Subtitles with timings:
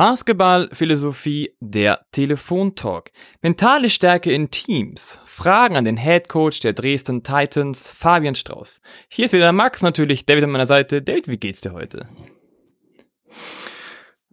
[0.00, 3.10] Basketballphilosophie, der Telefontalk.
[3.42, 5.18] Mentale Stärke in Teams.
[5.26, 8.80] Fragen an den Head Coach der Dresden Titans, Fabian Strauß.
[9.10, 11.02] Hier ist wieder Max, natürlich David an meiner Seite.
[11.02, 12.08] David, wie geht's dir heute?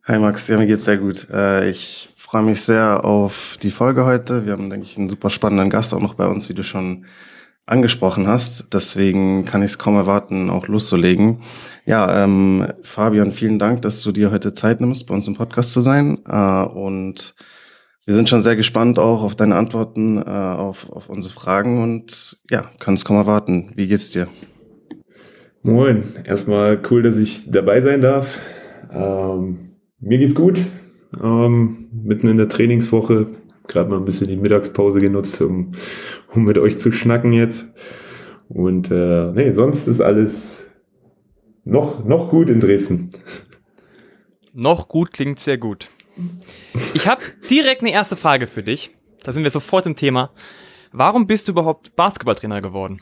[0.06, 1.30] Hi Max, ja, mir geht's sehr gut.
[1.32, 4.46] Äh, ich freue mich sehr auf die Folge heute.
[4.46, 7.08] Wir haben, denke ich, einen super spannenden Gast auch noch bei uns, wie du schon
[7.68, 8.74] angesprochen hast.
[8.74, 11.44] Deswegen kann ich es kaum erwarten, auch loszulegen.
[11.86, 15.74] Ja, ähm, Fabian, vielen Dank, dass du dir heute Zeit nimmst, bei uns im Podcast
[15.74, 16.18] zu sein.
[16.28, 17.36] Äh, und
[18.06, 22.38] wir sind schon sehr gespannt auch auf deine Antworten äh, auf, auf unsere Fragen und
[22.50, 23.74] ja, können es kaum erwarten.
[23.76, 24.28] Wie geht's dir?
[25.62, 28.40] Moin, erstmal cool, dass ich dabei sein darf.
[28.94, 30.62] Ähm, mir geht's gut.
[31.22, 33.28] Ähm, mitten in der Trainingswoche
[33.68, 35.72] gerade mal ein bisschen die Mittagspause genutzt, um,
[36.34, 37.66] um mit euch zu schnacken jetzt.
[38.50, 40.72] Und äh, nee, sonst ist alles
[41.64, 43.12] noch, noch gut in Dresden.
[44.54, 45.90] Noch gut klingt sehr gut.
[46.94, 48.92] Ich habe direkt eine erste Frage für dich.
[49.24, 50.32] Da sind wir sofort im Thema.
[50.92, 53.02] Warum bist du überhaupt Basketballtrainer geworden?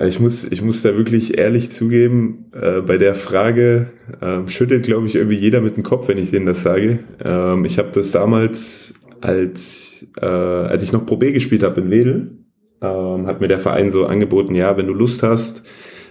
[0.00, 5.06] Ich muss, ich muss da wirklich ehrlich zugeben, äh, bei der Frage äh, schüttelt, glaube
[5.06, 7.00] ich, irgendwie jeder mit dem Kopf, wenn ich denen das sage.
[7.24, 11.90] Ähm, ich habe das damals, als, äh, als ich noch Pro B gespielt habe in
[11.90, 12.38] Wedel,
[12.80, 15.64] ähm, hat mir der Verein so angeboten, ja, wenn du Lust hast,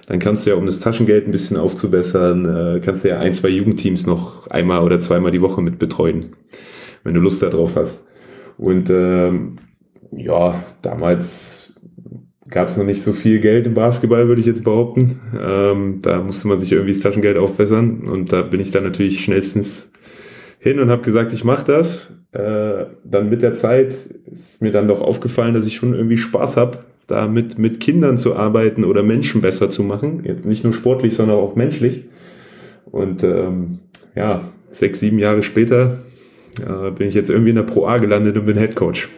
[0.08, 2.46] dann kannst du ja, um das Taschengeld ein bisschen aufzubessern,
[2.78, 6.36] äh, kannst du ja ein, zwei Jugendteams noch einmal oder zweimal die Woche mit betreuen,
[7.04, 8.06] wenn du Lust darauf hast.
[8.58, 9.58] Und ähm,
[10.12, 11.67] ja, damals
[12.50, 15.20] gab es noch nicht so viel Geld im Basketball, würde ich jetzt behaupten.
[15.40, 19.24] Ähm, da musste man sich irgendwie das Taschengeld aufbessern und da bin ich dann natürlich
[19.24, 19.92] schnellstens
[20.60, 22.12] hin und habe gesagt, ich mache das.
[22.32, 23.94] Äh, dann mit der Zeit
[24.30, 28.18] ist mir dann doch aufgefallen, dass ich schon irgendwie Spaß habe, da mit, mit Kindern
[28.18, 30.24] zu arbeiten oder Menschen besser zu machen.
[30.26, 32.06] Jetzt nicht nur sportlich, sondern auch menschlich.
[32.86, 33.80] Und ähm,
[34.16, 35.98] ja, sechs, sieben Jahre später
[36.60, 39.10] äh, bin ich jetzt irgendwie in der Pro A gelandet und bin Head Coach.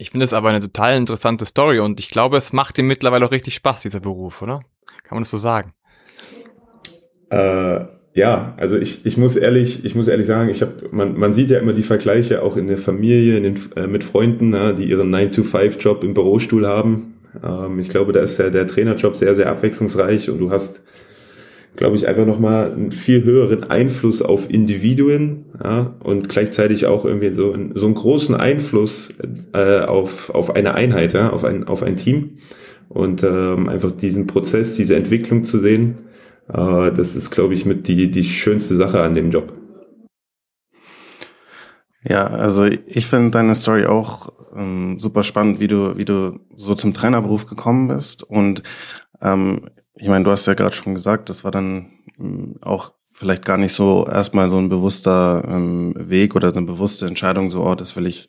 [0.00, 3.26] Ich finde es aber eine total interessante Story und ich glaube, es macht dir mittlerweile
[3.26, 4.60] auch richtig Spaß, dieser Beruf, oder?
[5.02, 5.74] Kann man das so sagen?
[7.30, 7.80] Äh,
[8.14, 11.50] ja, also ich, ich muss ehrlich, ich muss ehrlich sagen, ich habe, man, man sieht
[11.50, 14.84] ja immer die Vergleiche auch in der Familie, in den, äh, mit Freunden, na, die
[14.84, 17.18] ihren 9-to-5-Job im Bürostuhl haben.
[17.42, 20.80] Ähm, ich glaube, da ist ja der Trainerjob sehr, sehr abwechslungsreich und du hast
[21.76, 27.32] glaube ich, einfach nochmal einen viel höheren Einfluss auf Individuen ja, und gleichzeitig auch irgendwie
[27.32, 29.10] so, so einen großen Einfluss
[29.52, 32.38] äh, auf, auf eine Einheit, ja, auf, ein, auf ein Team.
[32.88, 35.98] Und ähm, einfach diesen Prozess, diese Entwicklung zu sehen,
[36.48, 39.52] äh, das ist, glaube ich, mit die, die schönste Sache an dem Job.
[42.04, 46.74] Ja, also ich finde deine Story auch ähm, super spannend, wie du, wie du so
[46.74, 48.22] zum Trainerberuf gekommen bist.
[48.22, 48.62] Und
[49.20, 53.44] ähm, ich meine, du hast ja gerade schon gesagt, das war dann ähm, auch vielleicht
[53.44, 57.74] gar nicht so erstmal so ein bewusster ähm, Weg oder eine bewusste Entscheidung, so, oh,
[57.74, 58.28] das will ich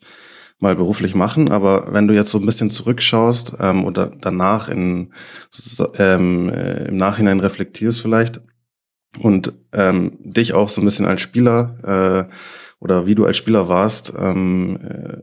[0.58, 1.50] mal beruflich machen.
[1.50, 5.12] Aber wenn du jetzt so ein bisschen zurückschaust ähm, oder danach in,
[5.96, 8.40] ähm, äh, im Nachhinein reflektierst vielleicht
[9.18, 12.34] und ähm, dich auch so ein bisschen als Spieler äh,
[12.80, 15.16] oder wie du als Spieler warst, ähm, äh,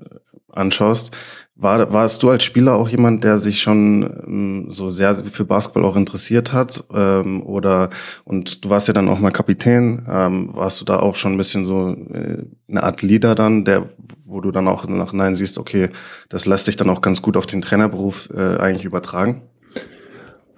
[0.51, 1.11] anschaust,
[1.59, 5.85] war, warst du als Spieler auch jemand, der sich schon ähm, so sehr für Basketball
[5.85, 6.83] auch interessiert hat?
[6.93, 7.89] Ähm, oder
[8.25, 11.37] und du warst ja dann auch mal Kapitän, ähm, warst du da auch schon ein
[11.37, 13.89] bisschen so äh, eine Art Leader dann, der,
[14.25, 15.89] wo du dann auch nach Nein siehst, okay,
[16.29, 19.41] das lässt sich dann auch ganz gut auf den Trainerberuf äh, eigentlich übertragen?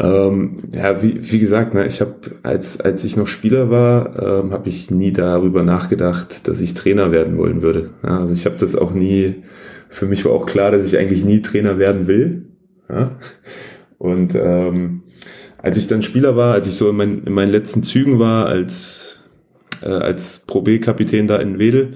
[0.01, 4.51] Ähm, ja, wie, wie gesagt, ne, ich habe als als ich noch Spieler war, ähm,
[4.51, 7.89] habe ich nie darüber nachgedacht, dass ich Trainer werden wollen würde.
[8.03, 9.43] Ja, also ich habe das auch nie
[9.89, 12.45] für mich war auch klar, dass ich eigentlich nie Trainer werden will.
[12.89, 13.17] Ja?
[13.97, 15.03] Und ähm,
[15.57, 18.45] als ich dann Spieler war, als ich so in, mein, in meinen letzten Zügen war
[18.45, 19.25] als,
[19.81, 21.93] äh, als Pro B-Kapitän da in Wedel,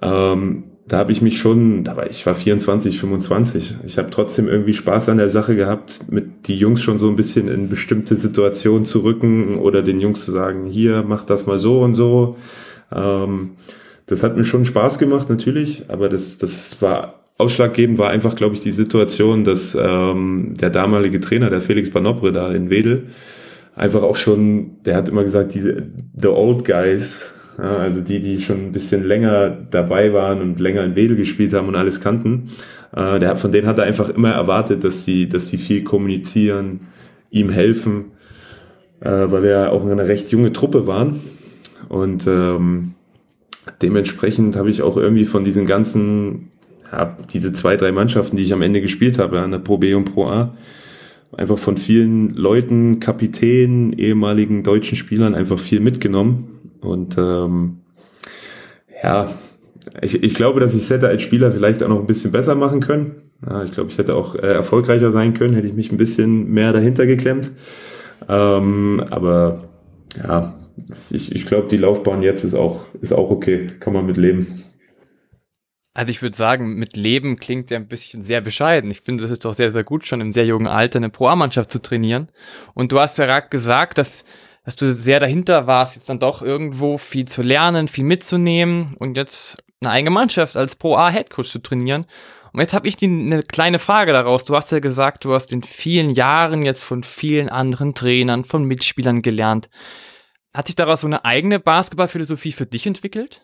[0.00, 3.76] ähm, da habe ich mich schon, da war ich war 24, 25.
[3.86, 7.14] Ich habe trotzdem irgendwie Spaß an der Sache gehabt, mit die Jungs schon so ein
[7.14, 11.60] bisschen in bestimmte Situationen zu rücken oder den Jungs zu sagen, hier mach das mal
[11.60, 12.36] so und so.
[12.92, 13.52] Ähm,
[14.06, 18.54] das hat mir schon Spaß gemacht natürlich, aber das das war ausschlaggebend war einfach, glaube
[18.54, 23.08] ich, die Situation, dass ähm, der damalige Trainer, der Felix Banobre da in Wedel,
[23.74, 25.82] einfach auch schon, der hat immer gesagt, diese
[26.16, 30.84] the old guys, ja, also die, die schon ein bisschen länger dabei waren und länger
[30.84, 32.50] in Wedel gespielt haben und alles kannten,
[32.94, 36.80] äh, der, von denen hat er einfach immer erwartet, dass sie, dass sie viel kommunizieren,
[37.30, 38.12] ihm helfen,
[39.00, 41.20] äh, weil wir ja auch eine recht junge Truppe waren.
[41.88, 42.94] Und ähm,
[43.82, 46.50] dementsprechend habe ich auch irgendwie von diesen ganzen
[46.92, 49.94] ja, diese zwei, drei Mannschaften, die ich am Ende gespielt habe, an der Pro B
[49.94, 50.54] und Pro A,
[51.32, 56.58] einfach von vielen Leuten, Kapitänen, ehemaligen deutschen Spielern einfach viel mitgenommen.
[56.80, 57.78] Und ähm,
[59.02, 59.30] ja,
[60.02, 62.54] ich, ich glaube, dass ich es hätte als Spieler vielleicht auch noch ein bisschen besser
[62.54, 63.22] machen können.
[63.48, 66.50] Ja, ich glaube, ich hätte auch äh, erfolgreicher sein können, hätte ich mich ein bisschen
[66.50, 67.50] mehr dahinter geklemmt.
[68.28, 69.60] Ähm, aber
[70.22, 70.54] ja,
[71.10, 73.68] ich, ich glaube, die Laufbahn jetzt ist auch, ist auch okay.
[73.80, 74.46] Kann man mit leben.
[75.92, 78.90] Also ich würde sagen, mit Leben klingt ja ein bisschen sehr bescheiden.
[78.90, 81.70] Ich finde, das ist doch sehr, sehr gut, schon im sehr jungen Alter eine Pro-A-Mannschaft
[81.70, 82.30] zu trainieren.
[82.74, 84.24] Und du hast ja gerade gesagt, dass,
[84.64, 89.16] dass du sehr dahinter warst, jetzt dann doch irgendwo viel zu lernen, viel mitzunehmen und
[89.16, 92.06] jetzt eine eigene Mannschaft als Pro-A-Headcoach zu trainieren.
[92.52, 94.44] Und jetzt habe ich die, eine kleine Frage daraus.
[94.44, 98.64] Du hast ja gesagt, du hast in vielen Jahren jetzt von vielen anderen Trainern, von
[98.64, 99.68] Mitspielern gelernt.
[100.54, 103.42] Hat sich daraus so eine eigene Basketballphilosophie für dich entwickelt?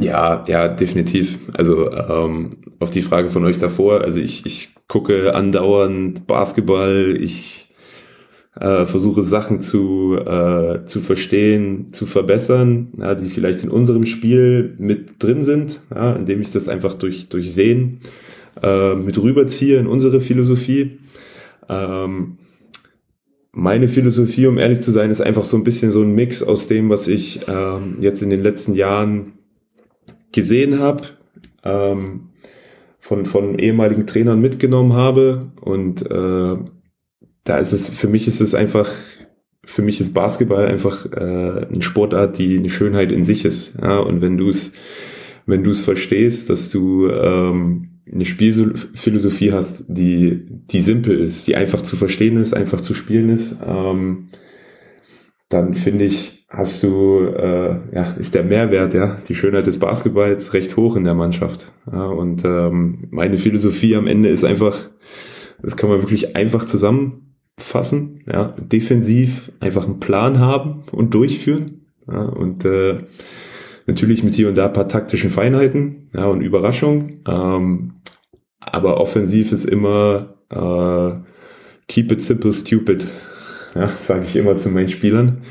[0.00, 1.38] Ja, ja, definitiv.
[1.54, 7.68] Also ähm, auf die Frage von euch davor, also ich, ich gucke andauernd Basketball, ich
[8.60, 14.74] äh, versuche Sachen zu, äh, zu verstehen, zu verbessern, ja, die vielleicht in unserem Spiel
[14.78, 17.98] mit drin sind, ja, indem ich das einfach durch, durch Sehen
[18.62, 20.98] äh, mit rüberziehe in unsere Philosophie.
[21.68, 22.38] Ähm,
[23.50, 26.68] meine Philosophie, um ehrlich zu sein, ist einfach so ein bisschen so ein Mix aus
[26.68, 29.32] dem, was ich ähm, jetzt in den letzten Jahren
[30.32, 31.02] gesehen habe,
[31.64, 32.30] ähm,
[32.98, 35.52] von, von ehemaligen Trainern mitgenommen habe.
[35.60, 36.56] Und äh,
[37.44, 38.90] da ist es, für mich ist es einfach,
[39.64, 43.78] für mich ist Basketball einfach äh, eine Sportart, die eine Schönheit in sich ist.
[43.80, 43.98] Ja?
[43.98, 44.72] Und wenn du es,
[45.46, 51.56] wenn du es verstehst, dass du ähm, eine Spielphilosophie hast, die, die simpel ist, die
[51.56, 54.28] einfach zu verstehen ist, einfach zu spielen ist, ähm,
[55.48, 60.54] dann finde ich, hast du, äh, ja, ist der Mehrwert, ja, die Schönheit des Basketballs
[60.54, 61.72] recht hoch in der Mannschaft.
[61.92, 64.88] Ja, und ähm, meine Philosophie am Ende ist einfach,
[65.62, 71.86] das kann man wirklich einfach zusammenfassen, ja, defensiv einfach einen Plan haben und durchführen.
[72.10, 73.00] Ja, und äh,
[73.86, 77.22] natürlich mit hier und da paar taktischen Feinheiten ja, und Überraschungen.
[77.28, 77.92] Ähm,
[78.60, 81.26] aber offensiv ist immer äh,
[81.88, 83.06] keep it simple, stupid
[83.74, 85.42] ja, sage ich immer zu meinen Spielern.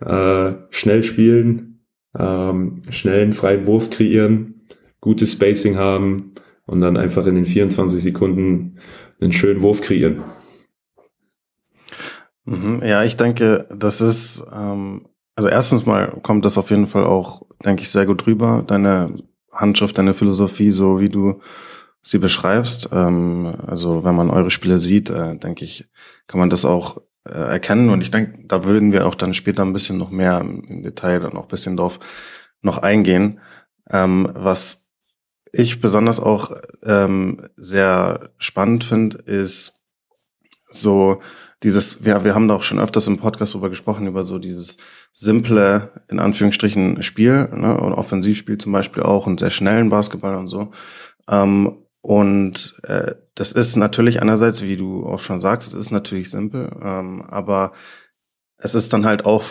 [0.00, 1.86] Äh, schnell spielen,
[2.18, 4.66] ähm, schnell einen freien Wurf kreieren,
[5.00, 6.32] gutes Spacing haben
[6.66, 8.78] und dann einfach in den 24 Sekunden
[9.20, 10.22] einen schönen Wurf kreieren.
[12.44, 17.04] Mhm, ja, ich denke, das ist, ähm, also erstens mal kommt das auf jeden Fall
[17.04, 19.16] auch, denke ich, sehr gut rüber, deine
[19.52, 21.40] Handschrift, deine Philosophie, so wie du
[22.02, 22.90] sie beschreibst.
[22.92, 25.90] Ähm, also wenn man eure Spiele sieht, äh, denke ich,
[26.26, 27.00] kann man das auch
[27.30, 27.90] äh, erkennen.
[27.90, 31.20] Und ich denke, da würden wir auch dann später ein bisschen noch mehr im Detail
[31.20, 31.98] dann auch ein bisschen drauf
[32.62, 33.40] noch eingehen.
[33.90, 34.88] Ähm, was
[35.52, 36.52] ich besonders auch
[36.82, 39.82] ähm, sehr spannend finde, ist
[40.66, 41.20] so
[41.62, 44.76] dieses, wir, wir haben da auch schon öfters im Podcast drüber gesprochen, über so dieses
[45.12, 50.48] simple, in Anführungsstrichen, Spiel, ne, und Offensivspiel zum Beispiel auch und sehr schnellen Basketball und
[50.48, 50.72] so.
[51.28, 56.30] Ähm, und äh, das ist natürlich einerseits, wie du auch schon sagst, es ist natürlich
[56.30, 57.72] simpel, ähm, aber
[58.58, 59.42] es ist dann halt auch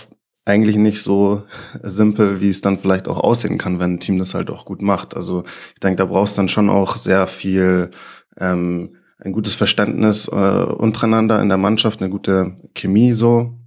[0.45, 1.43] eigentlich nicht so
[1.83, 4.81] simpel, wie es dann vielleicht auch aussehen kann, wenn ein Team das halt auch gut
[4.81, 5.17] macht.
[5.17, 5.43] Also
[5.73, 7.91] ich denke, da brauchst dann schon auch sehr viel
[8.38, 13.59] ähm, ein gutes Verständnis äh, untereinander in der Mannschaft, eine gute Chemie so.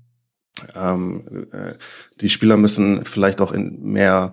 [0.74, 1.74] Ähm, äh,
[2.22, 4.32] die Spieler müssen vielleicht auch in mehr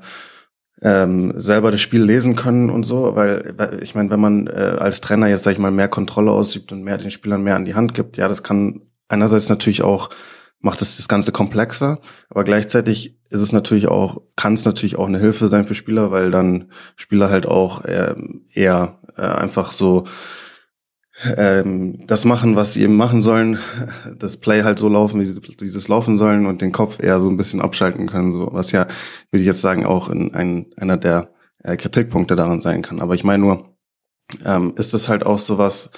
[0.81, 5.01] ähm, selber das Spiel lesen können und so, weil, ich meine, wenn man äh, als
[5.01, 7.75] Trainer jetzt sag ich mal mehr Kontrolle ausübt und mehr den Spielern mehr an die
[7.75, 10.09] Hand gibt, ja, das kann einerseits natürlich auch
[10.59, 15.07] macht es das Ganze komplexer, aber gleichzeitig ist es natürlich auch kann es natürlich auch
[15.07, 18.15] eine Hilfe sein für Spieler, weil dann Spieler halt auch äh,
[18.51, 20.05] eher äh, einfach so
[21.37, 23.59] ähm, das machen, was sie eben machen sollen,
[24.17, 27.01] das Play halt so laufen, wie sie, wie sie es laufen sollen und den Kopf
[27.01, 28.87] eher so ein bisschen abschalten können, so was ja,
[29.31, 31.29] würde ich jetzt sagen, auch in ein, einer der
[31.63, 32.99] äh, Kritikpunkte daran sein kann.
[32.99, 33.75] Aber ich meine nur,
[34.43, 35.91] ähm, ist das halt auch sowas,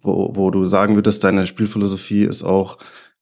[0.00, 2.78] wo, wo du sagen würdest, deine Spielphilosophie ist auch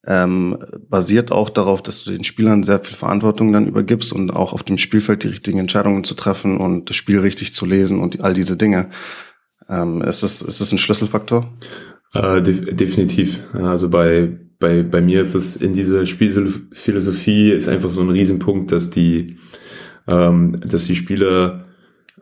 [0.06, 4.52] ähm, basiert auch darauf, dass du den Spielern sehr viel Verantwortung dann übergibst und auch
[4.52, 8.20] auf dem Spielfeld die richtigen Entscheidungen zu treffen und das Spiel richtig zu lesen und
[8.20, 8.90] all diese Dinge.
[9.68, 11.50] Ähm, ist, das, ist das ein Schlüsselfaktor?
[12.14, 13.40] Äh, def definitiv.
[13.52, 18.72] Also bei, bei, bei mir ist es in dieser Spielphilosophie ist einfach so ein Riesenpunkt,
[18.72, 19.36] dass die,
[20.08, 21.66] ähm, dass die Spieler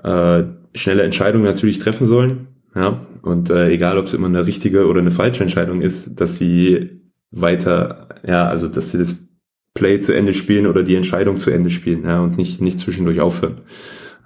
[0.03, 2.49] äh, schnelle Entscheidungen natürlich treffen sollen.
[2.75, 6.39] Ja, und äh, egal, ob es immer eine richtige oder eine falsche Entscheidung ist, dass
[6.39, 9.29] sie weiter, ja, also dass sie das
[9.75, 13.21] Play zu Ende spielen oder die Entscheidung zu Ende spielen, ja, und nicht nicht zwischendurch
[13.21, 13.63] aufhören.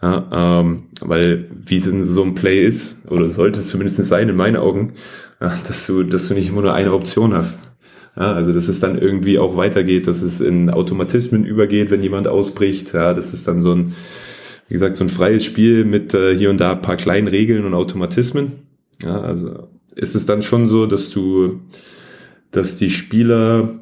[0.00, 4.28] Ja, ähm, weil wie es in so ein Play ist, oder sollte es zumindest sein
[4.28, 4.92] in meinen Augen,
[5.40, 7.58] ja, dass du, dass du nicht immer nur eine Option hast.
[8.16, 12.26] Ja, also dass es dann irgendwie auch weitergeht, dass es in Automatismen übergeht, wenn jemand
[12.28, 12.92] ausbricht.
[12.92, 13.94] Ja, das ist dann so ein,
[14.68, 17.74] wie gesagt, so ein freies Spiel mit äh, hier und da paar kleinen Regeln und
[17.74, 18.52] Automatismen.
[19.02, 21.60] Ja, also ist es dann schon so, dass du,
[22.50, 23.80] dass die Spieler,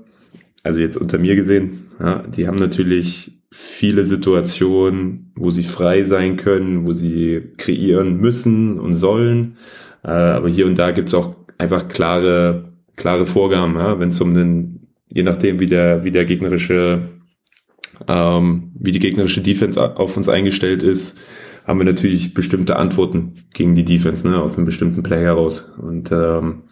[0.62, 6.36] also jetzt unter mir gesehen, ja, die haben natürlich viele Situationen, wo sie frei sein
[6.36, 9.56] können, wo sie kreieren müssen und sollen.
[10.04, 14.34] Äh, aber hier und da gibt's auch einfach klare, klare Vorgaben, ja, wenn es um
[14.34, 17.08] den, je nachdem wie der, wie der gegnerische,
[18.06, 21.18] ähm, wie die gegnerische Defense auf uns eingestellt ist,
[21.64, 25.72] haben wir natürlich bestimmte Antworten gegen die Defense, ne, aus einem bestimmten Play heraus.
[25.80, 26.64] Und ähm,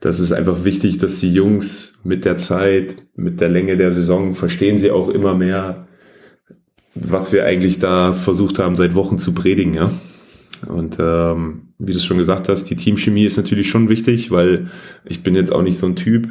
[0.00, 4.34] das ist einfach wichtig, dass die Jungs mit der Zeit, mit der Länge der Saison
[4.34, 5.86] verstehen sie auch immer mehr,
[6.94, 9.90] was wir eigentlich da versucht haben, seit Wochen zu predigen, ja.
[10.68, 14.70] Und ähm, wie du es schon gesagt hast, die Teamchemie ist natürlich schon wichtig, weil
[15.04, 16.28] ich bin jetzt auch nicht so ein Typ,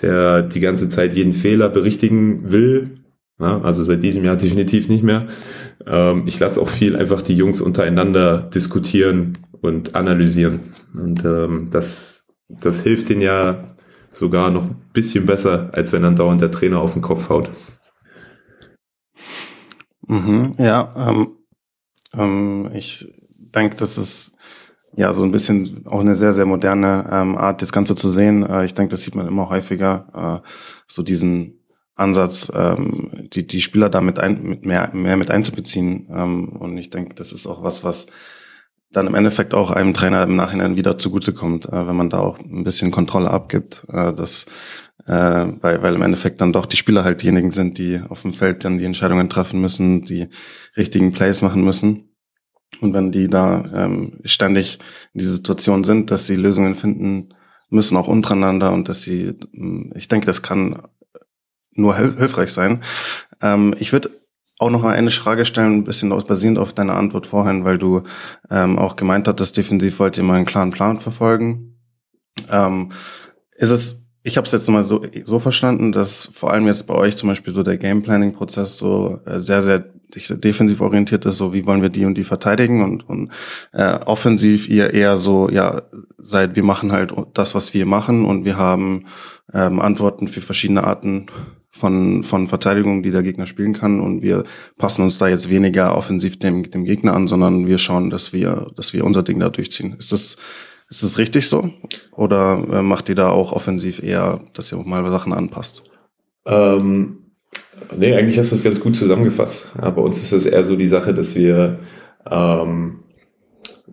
[0.00, 3.00] der die ganze Zeit jeden Fehler berichtigen will.
[3.40, 5.26] Ja, also seit diesem Jahr definitiv nicht mehr.
[5.86, 10.60] Ähm, ich lasse auch viel einfach die Jungs untereinander diskutieren und analysieren.
[10.94, 13.76] Und ähm, das, das hilft ihnen ja
[14.12, 17.50] sogar noch ein bisschen besser, als wenn dann dauernd der Trainer auf den Kopf haut.
[20.06, 21.28] Mhm, ja, ähm,
[22.14, 23.06] ähm, ich
[23.54, 24.36] denke, das ist
[24.96, 28.44] ja so ein bisschen auch eine sehr, sehr moderne ähm, Art, das Ganze zu sehen.
[28.44, 30.48] Äh, ich denke, das sieht man immer häufiger, äh,
[30.86, 31.60] so diesen
[31.96, 36.08] Ansatz, ähm, die, die Spieler damit ein, mit mehr, mehr mit einzubeziehen.
[36.10, 38.08] Ähm, und ich denke, das ist auch was, was
[38.92, 42.38] dann im Endeffekt auch einem Trainer im Nachhinein wieder zugutekommt, äh, wenn man da auch
[42.38, 44.46] ein bisschen Kontrolle abgibt, äh, dass,
[45.06, 45.12] äh,
[45.60, 48.64] weil, weil im Endeffekt dann doch die Spieler halt diejenigen sind, die auf dem Feld
[48.64, 50.28] dann die Entscheidungen treffen müssen, die
[50.76, 52.10] richtigen Plays machen müssen.
[52.80, 54.78] Und wenn die da ähm, ständig
[55.12, 57.34] in dieser Situation sind, dass sie Lösungen finden
[57.70, 59.34] müssen, auch untereinander und dass sie,
[59.94, 60.82] ich denke, das kann
[61.72, 62.82] nur hilfreich sein.
[63.40, 64.10] Ähm, ich würde
[64.58, 68.04] auch noch eine Frage stellen, ein bisschen basierend auf deine Antwort vorhin, weil du
[68.50, 71.76] ähm, auch gemeint hattest, defensiv wollt ihr mal einen klaren Plan verfolgen.
[72.48, 72.92] Ähm,
[73.56, 76.94] ist es, ich habe es jetzt mal so, so verstanden, dass vor allem jetzt bei
[76.94, 81.36] euch zum Beispiel so der Game Planning Prozess so äh, sehr, sehr defensiv orientiert ist,
[81.36, 83.30] so wie wollen wir die und die verteidigen und, und
[83.72, 85.82] äh, offensiv ihr eher so, ja,
[86.16, 89.04] seid, wir machen halt das, was wir machen und wir haben
[89.52, 91.26] ähm, Antworten für verschiedene Arten
[91.70, 94.00] von, von Verteidigung, die der Gegner spielen kann.
[94.00, 94.44] Und wir
[94.78, 98.68] passen uns da jetzt weniger offensiv dem, dem Gegner an, sondern wir schauen, dass wir,
[98.76, 99.96] dass wir unser Ding da durchziehen.
[99.98, 100.38] Ist das,
[100.96, 101.70] ist das richtig so?
[102.12, 105.82] Oder äh, macht ihr da auch offensiv eher, dass ihr auch mal Sachen anpasst?
[106.46, 107.18] Ähm,
[107.96, 109.72] nee, eigentlich hast du das ganz gut zusammengefasst.
[109.80, 111.80] Ja, bei uns ist es eher so die Sache, dass wir,
[112.30, 113.00] ähm,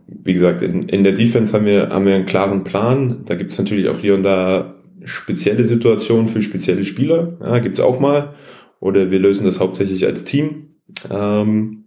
[0.07, 3.23] wie gesagt, in, in der Defense haben wir, haben wir einen klaren Plan.
[3.25, 7.77] Da gibt es natürlich auch hier und da spezielle Situationen für spezielle Spieler, ja, gibt
[7.77, 8.35] es auch mal.
[8.79, 10.75] Oder wir lösen das hauptsächlich als Team.
[11.09, 11.85] Ähm,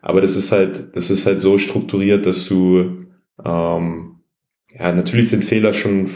[0.00, 3.06] aber das ist halt, das ist halt so strukturiert, dass du
[3.44, 4.13] ähm,
[4.78, 6.10] ja natürlich sind Fehler schon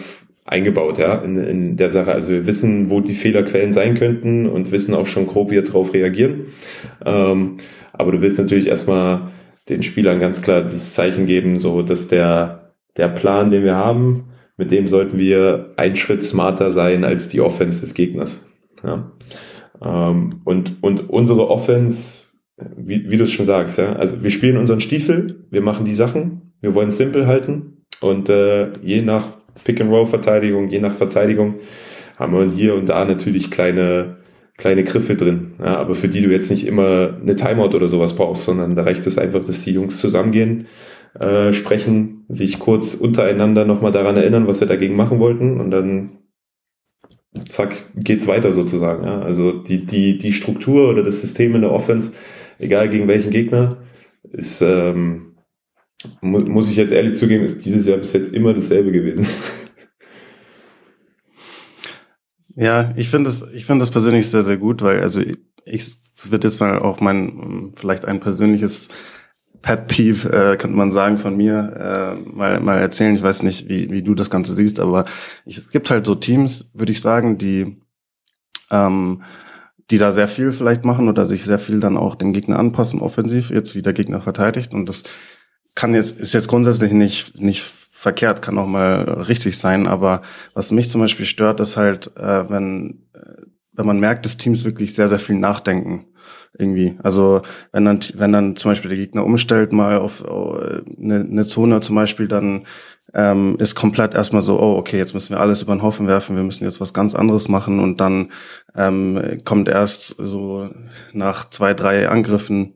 [0.49, 2.13] eingebaut, ja, in, in der Sache.
[2.13, 5.65] Also wir wissen, wo die Fehlerquellen sein könnten und wissen auch schon grob, wie wir
[5.65, 6.47] darauf reagieren.
[7.05, 7.59] Ähm,
[7.93, 9.29] aber du willst natürlich erstmal
[9.69, 14.31] den Spielern ganz klar das Zeichen geben, so dass der, der Plan, den wir haben,
[14.57, 18.43] mit dem sollten wir einen Schritt smarter sein als die Offense des Gegners.
[18.83, 19.13] Ja.
[19.83, 22.29] Ähm, und, und unsere Offense,
[22.77, 25.95] wie, wie du es schon sagst, ja, also wir spielen unseren Stiefel, wir machen die
[25.95, 29.29] Sachen, wir wollen es simpel halten und äh, je nach
[29.65, 31.57] Pick-and-Roll-Verteidigung, je nach Verteidigung
[32.17, 34.19] haben wir hier und da natürlich kleine
[34.59, 38.17] kleine Griffe drin, ja, aber für die du jetzt nicht immer eine Timeout oder sowas
[38.17, 40.67] brauchst, sondern da reicht es einfach, dass die Jungs zusammengehen,
[41.19, 46.19] äh, sprechen, sich kurz untereinander nochmal daran erinnern, was wir dagegen machen wollten und dann
[47.49, 49.05] zack, geht's weiter sozusagen.
[49.05, 49.21] Ja.
[49.21, 52.13] Also die, die, die Struktur oder das System in der Offense,
[52.59, 53.79] egal gegen welchen Gegner,
[54.33, 55.28] ist, ähm,
[56.21, 59.27] mu muss ich jetzt ehrlich zugeben, ist dieses Jahr bis jetzt immer dasselbe gewesen.
[62.61, 65.95] Ja, ich finde das, ich finde das persönlich sehr, sehr gut, weil also ich, ich
[66.29, 68.89] wird jetzt auch mein, vielleicht ein persönliches
[69.63, 73.15] Pet Peeve, äh, könnte man sagen, von mir äh, mal, mal erzählen.
[73.15, 75.05] Ich weiß nicht, wie, wie du das Ganze siehst, aber
[75.45, 77.81] ich, es gibt halt so Teams, würde ich sagen, die,
[78.73, 79.23] ähm,
[79.91, 83.01] die da sehr viel vielleicht machen oder sich sehr viel dann auch dem Gegner anpassen,
[83.01, 84.75] offensiv, jetzt wie der Gegner verteidigt.
[84.75, 85.05] Und das
[85.75, 89.87] kann jetzt, ist jetzt grundsätzlich nicht, nicht verkehrt, kann auch mal richtig sein.
[89.87, 90.23] Aber
[90.55, 93.43] was mich zum Beispiel stört, ist halt, äh, wenn, äh,
[93.75, 96.07] wenn man merkt, dass Teams wirklich sehr, sehr viel nachdenken
[96.59, 96.99] irgendwie.
[97.03, 101.81] Also wenn dann, wenn dann zum Beispiel der Gegner umstellt mal auf eine, eine Zone
[101.81, 102.67] zum Beispiel, dann
[103.15, 106.37] ähm, ist komplett erstmal so, oh, okay, jetzt müssen wir alles über den Haufen werfen,
[106.37, 108.33] wir müssen jetzt was ganz anderes machen und dann
[108.75, 110.69] ähm, kommt erst so
[111.13, 112.75] nach zwei, drei Angriffen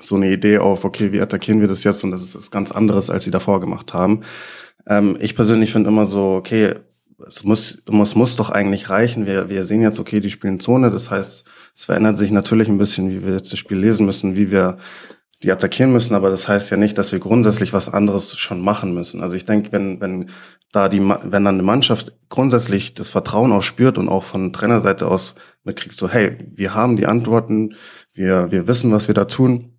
[0.00, 2.72] so eine Idee auf, okay, wie attackieren wir das jetzt und das ist was ganz
[2.72, 4.22] anderes, als sie davor gemacht haben.
[4.86, 6.74] Ähm, ich persönlich finde immer so, okay,
[7.26, 9.26] es muss, muss, muss doch eigentlich reichen.
[9.26, 11.44] Wir, wir sehen jetzt, okay, die spielen Zone, das heißt,
[11.74, 14.78] es verändert sich natürlich ein bisschen, wie wir jetzt das Spiel lesen müssen, wie wir
[15.42, 18.94] die attackieren müssen, aber das heißt ja nicht, dass wir grundsätzlich was anderes schon machen
[18.94, 19.22] müssen.
[19.22, 20.30] Also ich denke, wenn, wenn
[20.70, 25.08] da die, wenn dann eine Mannschaft grundsätzlich das Vertrauen auch spürt und auch von Trainerseite
[25.08, 25.34] aus
[25.64, 27.74] mitkriegt, so, hey, wir haben die Antworten,
[28.14, 29.71] wir, wir wissen, was wir da tun,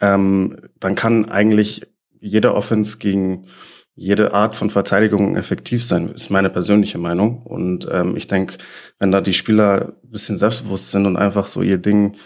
[0.00, 1.86] ähm, dann kann eigentlich
[2.18, 3.46] jeder Offense gegen
[3.94, 7.42] jede Art von Verteidigung effektiv sein, ist meine persönliche Meinung.
[7.42, 8.58] Und ähm, ich denke,
[8.98, 12.16] wenn da die Spieler ein bisschen selbstbewusst sind und einfach so ihr Ding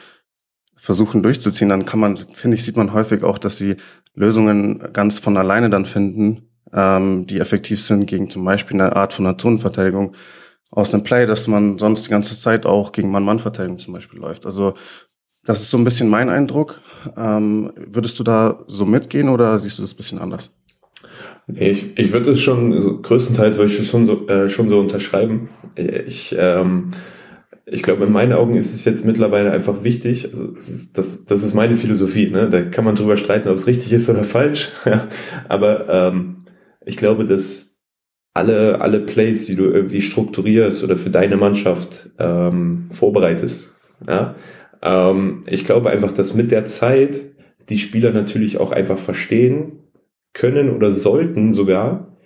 [0.74, 3.76] versuchen durchzuziehen, dann kann man, finde ich, sieht man häufig auch, dass sie
[4.14, 9.12] Lösungen ganz von alleine dann finden, ähm, die effektiv sind gegen zum Beispiel eine Art
[9.12, 10.16] von einer Zonenverteidigung
[10.72, 14.44] aus einem Play, dass man sonst die ganze Zeit auch gegen Mann-Mann-Verteidigung zum Beispiel läuft.
[14.44, 14.74] Also
[15.44, 16.80] das ist so ein bisschen mein Eindruck.
[17.16, 20.50] Ähm, würdest du da so mitgehen oder siehst du das ein bisschen anders?
[21.54, 25.49] Ich, ich würde es schon größtenteils würde ich schon so, äh, schon so unterschreiben.
[25.75, 26.90] Ich, ähm,
[27.66, 30.54] ich glaube, in meinen Augen ist es jetzt mittlerweile einfach wichtig, also
[30.92, 32.50] das, das ist meine Philosophie, ne?
[32.50, 34.71] da kann man drüber streiten, ob es richtig ist oder falsch,
[35.49, 36.45] aber ähm,
[36.85, 37.80] ich glaube, dass
[38.35, 43.76] alle, alle Plays, die du irgendwie strukturierst oder für deine Mannschaft ähm, vorbereitest,
[44.09, 44.35] ja,
[44.82, 47.20] ähm, ich glaube einfach, dass mit der Zeit
[47.68, 49.80] die Spieler natürlich auch einfach verstehen,
[50.32, 52.16] können oder sollten sogar,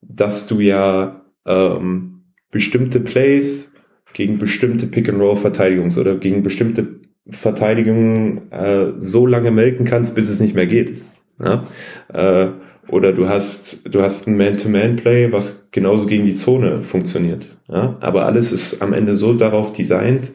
[0.00, 3.74] dass du ja ähm, bestimmte Plays
[4.12, 10.54] gegen bestimmte Pick-and-Roll-Verteidigungs- oder gegen bestimmte Verteidigungen äh, so lange melken kannst, bis es nicht
[10.54, 11.00] mehr geht.
[11.38, 11.66] Ja?
[12.12, 12.50] Äh,
[12.88, 17.56] oder du hast, du hast ein Man-to-Man-Play, was genauso gegen die Zone funktioniert.
[17.68, 17.96] Ja?
[18.00, 20.32] Aber alles ist am Ende so darauf designt,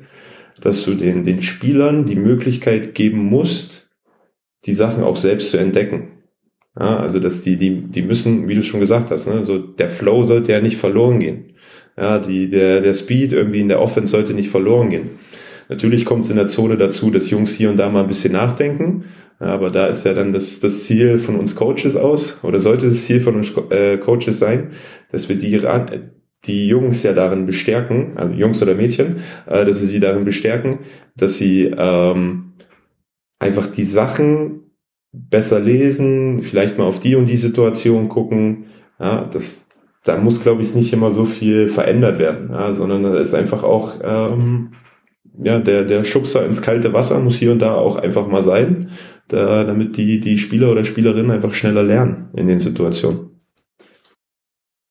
[0.61, 3.89] dass du den, den Spielern die Möglichkeit geben musst,
[4.65, 6.23] die Sachen auch selbst zu entdecken.
[6.79, 9.89] Ja, also dass die, die, die müssen, wie du schon gesagt hast, ne, so der
[9.89, 11.53] Flow sollte ja nicht verloren gehen.
[11.97, 15.09] Ja, die, der, der Speed irgendwie in der Offense sollte nicht verloren gehen.
[15.69, 18.33] Natürlich kommt es in der Zone dazu, dass Jungs hier und da mal ein bisschen
[18.33, 19.05] nachdenken.
[19.39, 23.05] Aber da ist ja dann das, das Ziel von uns Coaches aus, oder sollte das
[23.05, 24.71] Ziel von uns äh, Coaches sein,
[25.11, 25.59] dass wir die,
[26.47, 30.79] die Jungs ja darin bestärken, also Jungs oder Mädchen, äh, dass wir sie darin bestärken,
[31.15, 32.53] dass sie ähm,
[33.39, 34.61] einfach die Sachen
[35.11, 38.65] besser lesen, vielleicht mal auf die und die Situation gucken.
[38.99, 39.69] Ja, das,
[40.03, 43.63] da muss, glaube ich, nicht immer so viel verändert werden, ja, sondern da ist einfach
[43.63, 44.71] auch ähm,
[45.39, 48.91] ja, der, der Schubser ins kalte Wasser muss hier und da auch einfach mal sein,
[49.27, 53.36] da, damit die, die Spieler oder Spielerinnen einfach schneller lernen in den Situationen.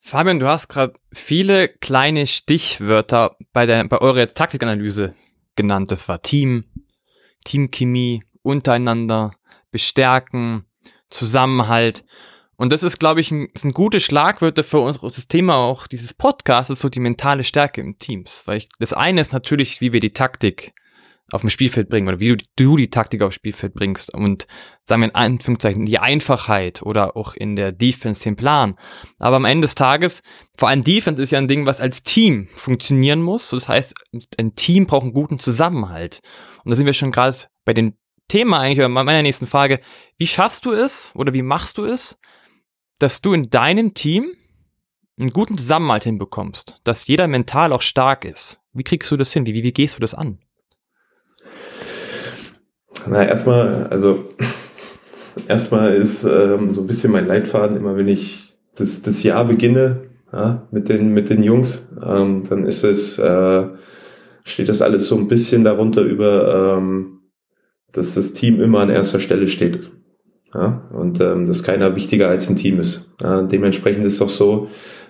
[0.07, 5.17] Fabian, du hast gerade viele kleine Stichwörter bei, der, bei eurer Taktikanalyse
[5.57, 5.91] genannt.
[5.91, 6.63] Das war Team,
[7.45, 9.33] Teamchemie, untereinander,
[9.73, 10.65] bestärken,
[11.11, 12.05] Zusammenhalt.
[12.55, 16.15] Und das ist, glaube ich, ein, sind gute Schlagwörter für uns, das Thema auch dieses
[16.15, 18.43] Podcasts, so die mentale Stärke im Teams.
[18.45, 20.73] Weil ich, das eine ist natürlich, wie wir die Taktik
[21.33, 24.47] auf dem Spielfeld bringen oder wie du, du die Taktik aufs Spielfeld bringst und
[24.85, 28.77] sagen wir in Anführungszeichen die Einfachheit oder auch in der Defense den Plan.
[29.19, 30.23] Aber am Ende des Tages,
[30.57, 33.51] vor allem Defense ist ja ein Ding, was als Team funktionieren muss.
[33.51, 33.95] Das heißt,
[34.39, 36.21] ein Team braucht einen guten Zusammenhalt.
[36.65, 37.97] Und da sind wir schon gerade bei den
[38.29, 39.81] Thema eigentlich, oder meiner nächsten Frage,
[40.19, 42.19] wie schaffst du es oder wie machst du es,
[42.99, 44.33] dass du in deinem Team
[45.19, 48.61] einen guten Zusammenhalt hinbekommst, dass jeder mental auch stark ist?
[48.73, 49.47] Wie kriegst du das hin?
[49.47, 50.39] Wie, wie, wie gehst du das an?
[53.09, 54.25] Na, erstmal, also
[55.49, 60.03] erstmal ist ähm, so ein bisschen mein Leitfaden, immer wenn ich das, das Jahr beginne
[60.33, 63.65] ja, mit, den, mit den Jungs, ähm, dann ist es, äh,
[64.45, 67.17] steht das alles so ein bisschen darunter über ähm,
[67.97, 69.91] dass das Team immer an erster Stelle steht.
[70.55, 73.15] Ja, und ähm, dass keiner wichtiger als ein Team ist.
[73.21, 74.69] Ja, dementsprechend ist es auch so,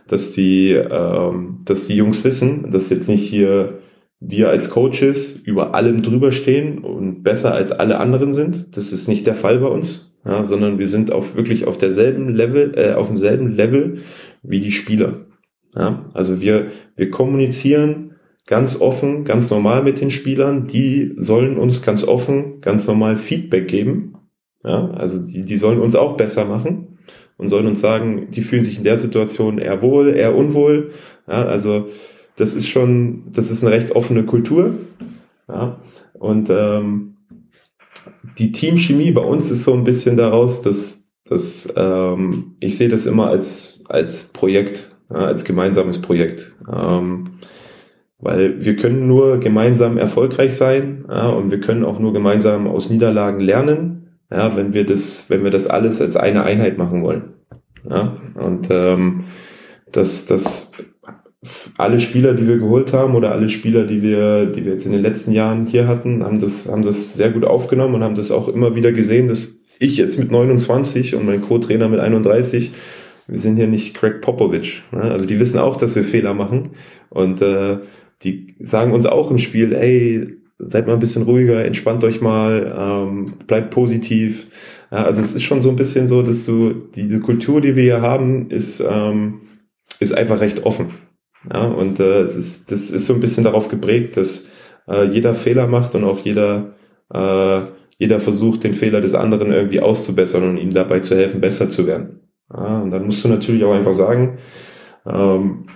[0.09, 3.81] dass die, ähm, dass die Jungs wissen, dass jetzt nicht hier
[4.21, 8.77] wir als Coaches über allem drüber stehen und besser als alle anderen sind.
[8.77, 12.35] Das ist nicht der Fall bei uns, ja, sondern wir sind auf wirklich auf derselben
[12.35, 13.99] Level, äh, auf demselben Level
[14.43, 15.27] wie die Spieler.
[15.75, 18.13] Ja, also wir wir kommunizieren
[18.47, 20.67] ganz offen, ganz normal mit den Spielern.
[20.67, 24.15] Die sollen uns ganz offen, ganz normal Feedback geben.
[24.65, 26.99] Ja, also die, die sollen uns auch besser machen
[27.37, 30.93] und sollen uns sagen, die fühlen sich in der Situation eher wohl, eher unwohl.
[31.29, 31.89] Ja, also
[32.37, 34.75] das ist schon, das ist eine recht offene Kultur.
[35.49, 35.81] Ja?
[36.15, 37.17] Und ähm,
[38.39, 43.07] die Teamchemie bei uns ist so ein bisschen daraus, dass, dass ähm, ich sehe das
[43.07, 46.55] immer als, als Projekt, ja, als gemeinsames Projekt.
[46.71, 47.25] Ähm,
[48.19, 52.91] weil wir können nur gemeinsam erfolgreich sein ja, und wir können auch nur gemeinsam aus
[52.91, 57.35] Niederlagen lernen, ja, wenn wir das, wenn wir das alles als eine Einheit machen wollen.
[57.89, 59.25] Ja, und ähm,
[59.93, 60.73] das, das
[61.77, 64.93] alle Spieler, die wir geholt haben oder alle Spieler, die wir, die wir jetzt in
[64.93, 68.31] den letzten Jahren hier hatten, haben das, haben das sehr gut aufgenommen und haben das
[68.31, 72.73] auch immer wieder gesehen, dass ich jetzt mit 29 und mein Co-Trainer mit 31,
[73.29, 74.83] wir sind hier nicht Craig Popovich.
[74.93, 75.03] Ne?
[75.03, 76.71] Also die wissen auch, dass wir Fehler machen
[77.11, 77.79] und äh,
[78.23, 82.75] die sagen uns auch im Spiel, ey, seid mal ein bisschen ruhiger, entspannt euch mal,
[82.79, 84.47] ähm, bleibt positiv.
[84.91, 87.83] Ja, also es ist schon so ein bisschen so, dass du diese Kultur, die wir
[87.83, 89.41] hier haben, ist ähm,
[90.01, 90.91] ist einfach recht offen.
[91.53, 94.51] Ja, und äh, es ist, das ist so ein bisschen darauf geprägt, dass
[94.89, 96.75] äh, jeder Fehler macht und auch jeder,
[97.13, 97.61] äh,
[97.99, 101.87] jeder versucht, den Fehler des anderen irgendwie auszubessern und ihm dabei zu helfen, besser zu
[101.87, 102.21] werden.
[102.53, 104.39] Ja, und dann musst du natürlich auch einfach sagen,
[105.07, 105.67] ähm,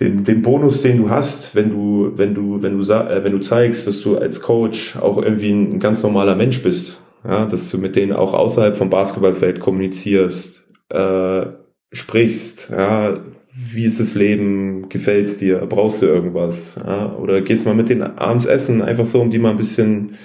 [0.00, 3.40] den, den Bonus, den du hast, wenn du, wenn du, wenn du, äh, wenn du
[3.40, 7.78] zeigst, dass du als Coach auch irgendwie ein ganz normaler Mensch bist, ja, dass du
[7.78, 11.46] mit denen auch außerhalb vom Basketballfeld kommunizierst, äh,
[11.92, 13.20] sprichst, ja,
[13.56, 18.02] wie ist das Leben, gefällt's dir, brauchst du irgendwas, ja, oder gehst mal mit denen
[18.02, 20.16] abends essen, einfach so, um die mal ein bisschen,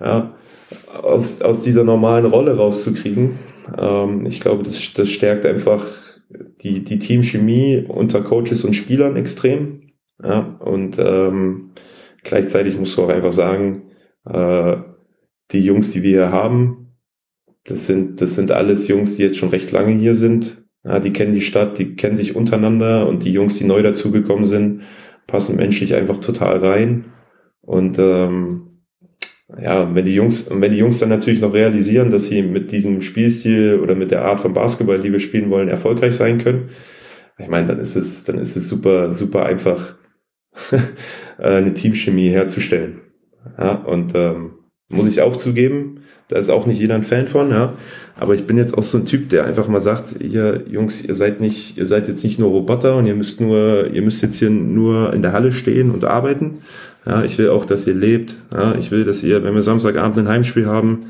[0.00, 0.34] ja,
[0.92, 3.38] aus, aus dieser normalen Rolle rauszukriegen.
[3.78, 5.86] Ähm, ich glaube, das, das stärkt einfach
[6.62, 9.82] die, die Teamchemie unter Coaches und Spielern extrem.
[10.22, 11.70] Ja, und ähm,
[12.22, 13.90] gleichzeitig musst du auch einfach sagen,
[14.24, 14.76] äh,
[15.50, 16.96] die Jungs, die wir hier haben,
[17.64, 20.61] das sind, das sind alles Jungs, die jetzt schon recht lange hier sind.
[20.84, 24.46] Ja, die kennen die Stadt, die kennen sich untereinander und die Jungs, die neu dazugekommen
[24.46, 24.82] sind,
[25.26, 27.04] passen menschlich einfach total rein.
[27.60, 28.72] Und ähm,
[29.60, 33.02] ja, wenn die Jungs, wenn die Jungs dann natürlich noch realisieren, dass sie mit diesem
[33.02, 36.70] Spielstil oder mit der Art von Basketball, die wir spielen wollen, erfolgreich sein können,
[37.38, 39.96] ich meine, dann ist es, dann ist es super, super einfach,
[41.38, 43.00] eine Teamchemie herzustellen.
[43.58, 44.58] Ja, und ähm,
[44.92, 47.74] muss ich auch zugeben, da ist auch nicht jeder ein Fan von, ja.
[48.16, 51.14] Aber ich bin jetzt auch so ein Typ, der einfach mal sagt, ihr Jungs, ihr
[51.14, 54.38] seid nicht, ihr seid jetzt nicht nur Roboter und ihr müsst nur, ihr müsst jetzt
[54.38, 56.60] hier nur in der Halle stehen und arbeiten.
[57.04, 58.38] Ja, ich will auch, dass ihr lebt.
[58.52, 61.06] Ja, ich will, dass ihr, wenn wir Samstagabend ein Heimspiel haben,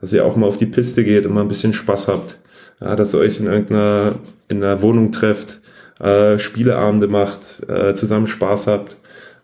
[0.00, 2.38] dass ihr auch mal auf die Piste geht und mal ein bisschen Spaß habt.
[2.80, 4.16] Ja, dass ihr euch in irgendeiner,
[4.48, 5.60] in einer Wohnung trefft,
[5.98, 8.96] äh, Spieleabende macht, äh, zusammen Spaß habt.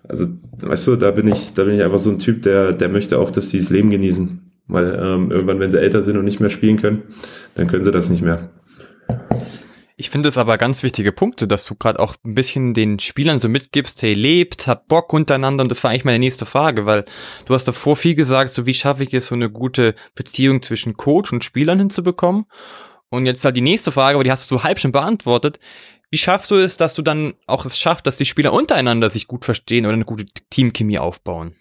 [0.08, 0.26] Also,
[0.60, 3.18] weißt du, da bin ich, da bin ich einfach so ein Typ, der, der möchte
[3.18, 4.42] auch, dass sie das Leben genießen.
[4.68, 7.02] Weil ähm, irgendwann, wenn sie älter sind und nicht mehr spielen können,
[7.54, 8.50] dann können sie das nicht mehr.
[9.98, 13.40] Ich finde es aber ganz wichtige Punkte, dass du gerade auch ein bisschen den Spielern
[13.40, 17.06] so mitgibst, hey, lebt, habt Bock untereinander und das war eigentlich meine nächste Frage, weil
[17.46, 20.98] du hast davor viel gesagt, so wie schaffe ich es, so eine gute Beziehung zwischen
[20.98, 22.44] Coach und Spielern hinzubekommen.
[23.08, 25.60] Und jetzt halt die nächste Frage, aber die hast du so halb schon beantwortet.
[26.10, 29.26] Wie schaffst du es, dass du dann auch es schaffst, dass die Spieler untereinander sich
[29.26, 31.56] gut verstehen oder eine gute Teamchemie aufbauen?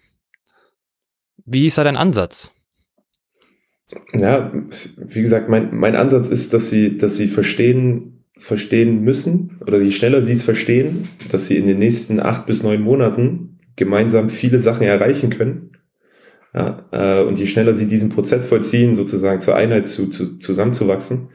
[1.44, 2.52] Wie ist da dein Ansatz?
[4.12, 4.52] Ja,
[4.96, 9.92] wie gesagt, mein, mein Ansatz ist, dass sie, dass sie verstehen, verstehen müssen oder je
[9.92, 14.58] schneller sie es verstehen, dass sie in den nächsten acht bis neun Monaten gemeinsam viele
[14.58, 15.72] Sachen erreichen können.
[16.52, 21.28] Ja, äh, und je schneller sie diesen Prozess vollziehen, sozusagen zur Einheit zu, zu, zusammenzuwachsen,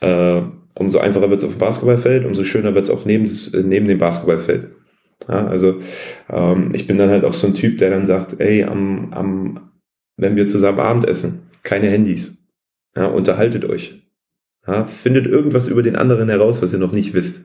[0.00, 0.42] äh,
[0.80, 3.30] umso einfacher wird es auf dem Basketballfeld, umso schöner wird es auch neben,
[3.68, 4.70] neben dem Basketballfeld.
[5.28, 5.80] Ja, also
[6.30, 9.70] ähm, ich bin dann halt auch so ein Typ, der dann sagt, ey, am, am,
[10.16, 12.42] wenn wir zusammen Abendessen, keine Handys.
[12.96, 14.02] Ja, unterhaltet euch.
[14.66, 17.44] Ja, findet irgendwas über den anderen heraus, was ihr noch nicht wisst.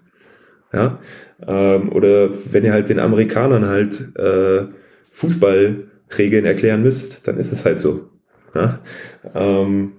[0.71, 1.00] Ja,
[1.45, 4.67] ähm, oder wenn ihr halt den Amerikanern halt äh,
[5.12, 8.10] Fußballregeln erklären müsst, dann ist es halt so.
[8.54, 8.80] Ja?
[9.34, 9.93] Ähm,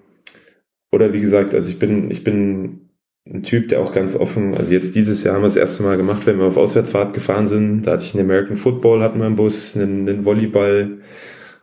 [0.90, 2.85] oder wie gesagt, also ich bin, ich bin
[3.28, 5.96] ein Typ, der auch ganz offen, also jetzt dieses Jahr haben wir das erste Mal
[5.96, 9.26] gemacht, wenn wir auf Auswärtsfahrt gefahren sind, da hatte ich einen American Football, hatten wir
[9.26, 10.98] im Bus, einen, einen Volleyball,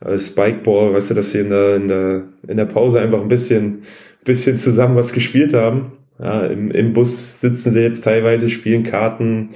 [0.06, 3.30] äh, Spikeball, weißt du, dass sie in der, in der, in der Pause einfach ein
[3.30, 3.84] bisschen,
[4.26, 5.94] bisschen zusammen was gespielt haben.
[6.20, 9.50] Ja, im, Im Bus sitzen sie jetzt teilweise, spielen Karten,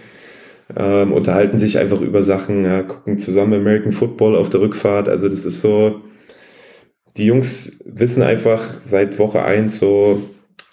[0.75, 5.09] ähm, unterhalten sich einfach über Sachen, ja, gucken zusammen American Football auf der Rückfahrt.
[5.09, 6.01] Also das ist so,
[7.17, 10.21] die Jungs wissen einfach seit Woche eins so,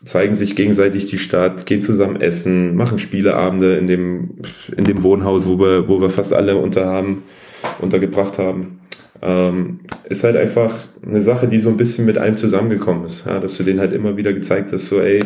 [0.05, 4.31] zeigen sich gegenseitig die Stadt, gehen zusammen essen, machen Spieleabende in dem,
[4.77, 7.23] in dem Wohnhaus, wo wir, wo wir fast alle unter haben,
[7.81, 8.81] untergebracht haben.
[9.23, 13.27] Ähm, ist halt einfach eine Sache, die so ein bisschen mit einem zusammengekommen ist.
[13.27, 15.25] Ja, dass du denen halt immer wieder gezeigt hast, so, ey,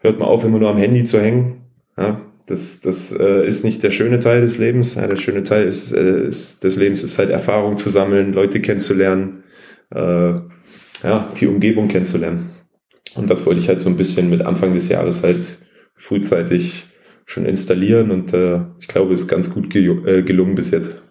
[0.00, 1.62] hört mal auf, immer nur am Handy zu hängen.
[1.98, 4.94] Ja, das, das äh, ist nicht der schöne Teil des Lebens.
[4.94, 8.60] Ja, der schöne Teil ist, äh, ist, des Lebens ist halt Erfahrung zu sammeln, Leute
[8.60, 9.44] kennenzulernen,
[9.94, 10.32] äh,
[11.02, 12.50] ja, die Umgebung kennenzulernen.
[13.14, 15.44] Und das wollte ich halt so ein bisschen mit Anfang des Jahres halt
[15.94, 16.84] frühzeitig
[17.26, 21.02] schon installieren und äh, ich glaube, es ist ganz gut ge äh, gelungen bis jetzt.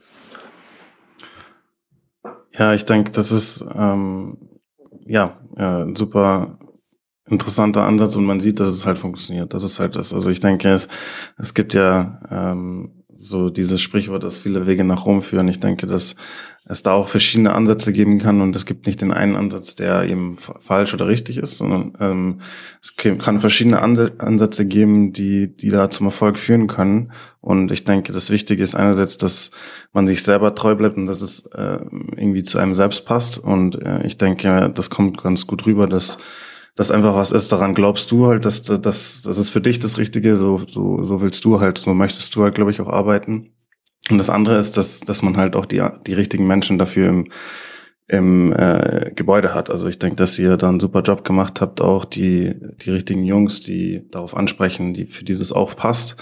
[2.52, 4.38] Ja, ich denke, das ist ähm,
[5.08, 6.60] ja äh, super
[7.28, 9.54] interessanter Ansatz und man sieht, dass es halt funktioniert.
[9.54, 10.14] Das ist halt das.
[10.14, 10.88] Also ich denke, es,
[11.38, 15.48] es gibt ja ähm, so dieses Sprichwort, dass viele Wege nach Rom führen.
[15.48, 16.16] Ich denke, dass
[16.66, 20.04] es da auch verschiedene Ansätze geben kann und es gibt nicht den einen Ansatz, der
[20.04, 22.42] eben falsch oder richtig ist, sondern ähm,
[22.82, 27.12] es kann verschiedene Ansätze geben, die, die da zum Erfolg führen können.
[27.42, 29.52] Und ich denke, das Wichtige ist einerseits, dass
[29.92, 31.80] man sich selber treu bleibt und dass es äh,
[32.16, 33.38] irgendwie zu einem selbst passt.
[33.38, 36.18] Und äh, ich denke, das kommt ganz gut rüber, dass
[36.76, 39.98] das einfach was ist, daran glaubst du halt, dass, dass, das ist für dich das
[39.98, 43.52] Richtige, so, so, so willst du halt, so möchtest du halt, glaube ich, auch arbeiten.
[44.10, 47.32] Und das andere ist, dass, dass man halt auch die, die richtigen Menschen dafür im,
[48.08, 49.70] im äh, Gebäude hat.
[49.70, 53.24] Also ich denke, dass ihr da einen super Job gemacht habt, auch die, die richtigen
[53.24, 56.18] Jungs, die darauf ansprechen, die für dieses auch passt,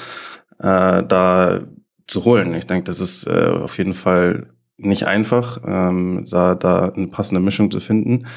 [0.60, 1.62] äh, da
[2.08, 2.54] zu holen.
[2.54, 7.42] Ich denke, das ist äh, auf jeden Fall nicht einfach, ähm, da, da eine passende
[7.42, 8.28] Mischung zu finden.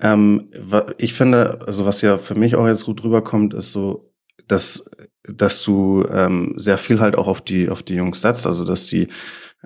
[0.00, 0.50] Ähm,
[0.98, 4.02] ich finde, also was ja für mich auch jetzt gut rüberkommt, ist so,
[4.46, 4.90] dass,
[5.24, 8.86] dass du ähm, sehr viel halt auch auf die, auf die Jungs setzt, also dass
[8.86, 9.08] die,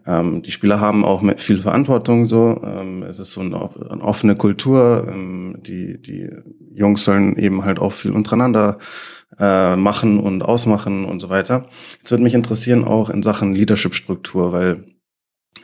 [0.07, 2.61] ähm, die Spieler haben auch viel Verantwortung so.
[2.65, 3.57] Ähm, es ist so eine,
[3.91, 5.07] eine offene Kultur.
[5.09, 6.31] Ähm, die, die
[6.73, 8.79] Jungs sollen eben halt auch viel untereinander
[9.39, 11.69] äh, machen und ausmachen und so weiter.
[11.99, 14.85] Jetzt würde mich interessieren auch in Sachen Leadership-Struktur, weil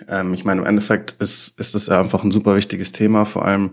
[0.09, 3.71] ähm, ich meine, im Endeffekt ist, ist das einfach ein super wichtiges Thema, vor allem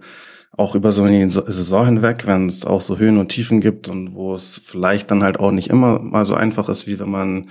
[0.56, 4.14] auch über so eine Saison hinweg, wenn es auch so Höhen und Tiefen gibt und
[4.14, 7.50] wo es vielleicht dann halt auch nicht immer mal so einfach ist, wie wenn man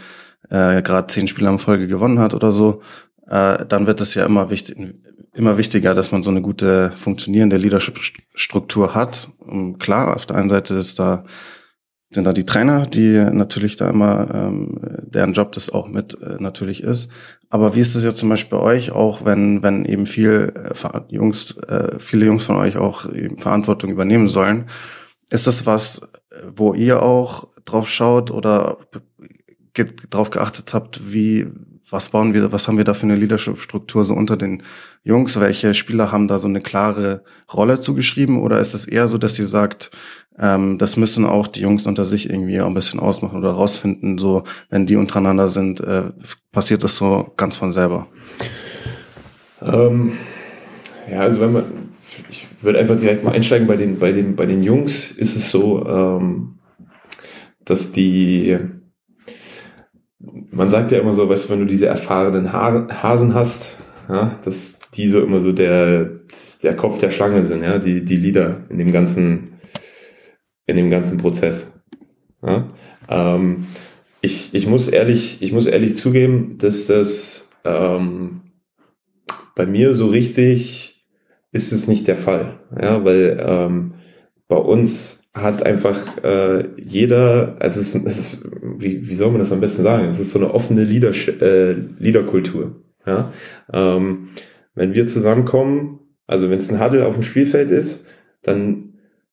[0.51, 2.81] äh, gerade zehn Spiele in Folge gewonnen hat oder so,
[3.27, 4.77] äh, dann wird es ja immer wichtig,
[5.35, 9.31] immer wichtiger, dass man so eine gute funktionierende Leadership-Struktur hat.
[9.39, 11.25] Und klar, auf der einen Seite ist da
[12.15, 16.37] sind da die Trainer, die natürlich da immer, ähm, deren Job das auch mit äh,
[16.41, 17.11] natürlich ist.
[17.53, 21.01] Aber wie ist es jetzt zum Beispiel bei euch, auch wenn, wenn eben viel äh,
[21.09, 24.71] Jungs, äh, viele Jungs von euch auch eben Verantwortung übernehmen sollen?
[25.29, 26.01] Ist das was,
[26.57, 28.79] wo ihr auch drauf schaut oder
[30.09, 31.47] drauf geachtet habt, wie,
[31.91, 34.63] was bauen wir, was haben wir da für eine Leadership-Struktur so unter den
[35.05, 35.39] Jungs?
[35.39, 38.41] Welche Spieler haben da so eine klare Rolle zugeschrieben?
[38.41, 39.91] Oder ist es eher so, dass ihr sagt,
[40.39, 44.19] ähm, das müssen auch die Jungs unter sich irgendwie auch ein bisschen ausmachen oder rausfinden.
[44.19, 46.05] So, wenn die untereinander sind, äh,
[46.53, 48.07] passiert das so ganz von selber.
[49.61, 50.13] Ähm,
[51.11, 51.65] ja, also wenn man,
[52.31, 55.51] ich würde einfach direkt mal einsteigen bei den, bei den, bei den Jungs ist es
[55.51, 56.59] so, ähm,
[57.65, 58.59] dass die,
[60.51, 63.77] man sagt ja immer so, weißt du, wenn du diese erfahrenen Hasen hast,
[64.09, 66.11] ja, dass die so immer so der,
[66.63, 69.55] der Kopf der Schlange sind, ja, die, die Leader in dem ganzen,
[70.67, 71.83] in dem ganzen Prozess.
[72.43, 72.71] Ja?
[73.09, 73.67] Ähm,
[74.21, 78.43] ich, ich, muss ehrlich, ich muss ehrlich zugeben, dass das ähm,
[79.55, 81.07] bei mir so richtig
[81.53, 82.61] ist es nicht der Fall.
[82.81, 83.95] Ja, weil ähm,
[84.49, 88.45] bei uns hat einfach äh, jeder, also es ist, es ist,
[88.79, 90.09] wie, wie soll man das am besten sagen?
[90.09, 92.83] Es ist so eine offene Leader, äh, Leaderkultur.
[93.07, 93.33] Ja?
[93.73, 94.29] Ähm,
[94.75, 98.09] wenn wir zusammenkommen, also wenn es ein Huddle auf dem Spielfeld ist,
[98.43, 98.92] dann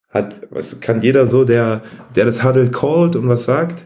[0.10, 1.84] hat, was kann jeder so, der,
[2.16, 3.86] der das Huddle callt und was sagt,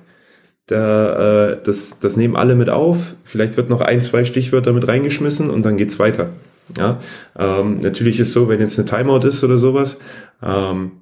[0.70, 3.16] der, äh, das, das nehmen alle mit auf.
[3.24, 6.30] Vielleicht wird noch ein, zwei Stichwörter mit reingeschmissen und dann geht's weiter.
[6.78, 7.00] Ja,
[7.38, 10.00] ähm, natürlich ist so, wenn jetzt eine Timeout ist oder sowas,
[10.42, 10.94] ähm,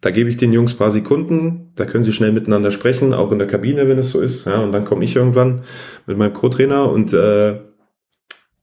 [0.00, 3.38] da gebe ich den Jungs paar Sekunden, da können sie schnell miteinander sprechen, auch in
[3.38, 4.46] der Kabine, wenn es so ist.
[4.46, 5.64] Ja, und dann komme ich irgendwann
[6.06, 7.60] mit meinem Co-Trainer und äh,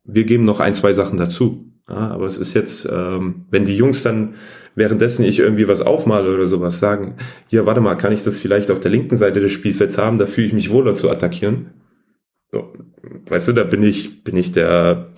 [0.05, 1.72] wir geben noch ein, zwei Sachen dazu.
[1.89, 4.35] Ja, aber es ist jetzt, ähm, wenn die Jungs dann
[4.75, 7.15] währenddessen ich irgendwie was aufmale oder sowas sagen,
[7.47, 10.25] hier, warte mal, kann ich das vielleicht auf der linken Seite des Spielfelds haben, da
[10.25, 11.71] fühle ich mich wohler zu attackieren.
[12.51, 12.73] So,
[13.27, 15.09] weißt du, da bin ich, bin ich der,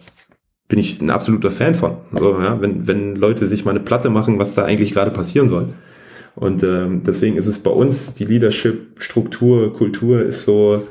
[0.67, 1.97] bin ich ein absoluter Fan von.
[2.13, 5.49] So, ja, wenn, wenn Leute sich mal eine Platte machen, was da eigentlich gerade passieren
[5.49, 5.73] soll.
[6.35, 10.85] Und ähm, deswegen ist es bei uns, die Leadership-Struktur, Kultur ist so,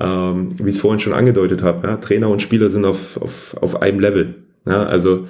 [0.00, 3.56] ähm, wie ich es vorhin schon angedeutet habe, ja, Trainer und Spieler sind auf, auf,
[3.60, 4.34] auf einem Level.
[4.66, 5.26] Ja, also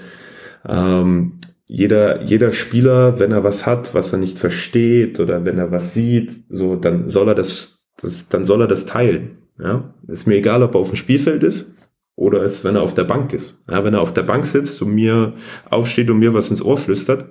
[0.69, 5.71] ähm, jeder, jeder Spieler, wenn er was hat, was er nicht versteht oder wenn er
[5.71, 9.39] was sieht, so, dann soll er das, das dann soll er das teilen.
[9.59, 11.75] Ja, ist mir egal, ob er auf dem Spielfeld ist
[12.17, 13.63] oder ist, wenn er auf der Bank ist.
[13.71, 15.35] Ja, wenn er auf der Bank sitzt und mir
[15.69, 17.27] aufsteht und mir was ins Ohr flüstert,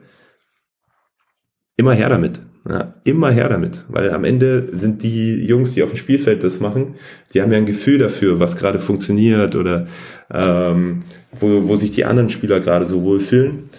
[1.80, 2.42] immer her damit.
[2.68, 6.60] Ja, immer her damit, weil am Ende sind die Jungs, die auf dem Spielfeld das
[6.60, 6.96] machen,
[7.34, 9.88] die haben ja ein Gefühl dafür, was gerade funktioniert oder
[10.30, 13.70] ähm, wo, wo sich die anderen Spieler gerade so wohlfühlen.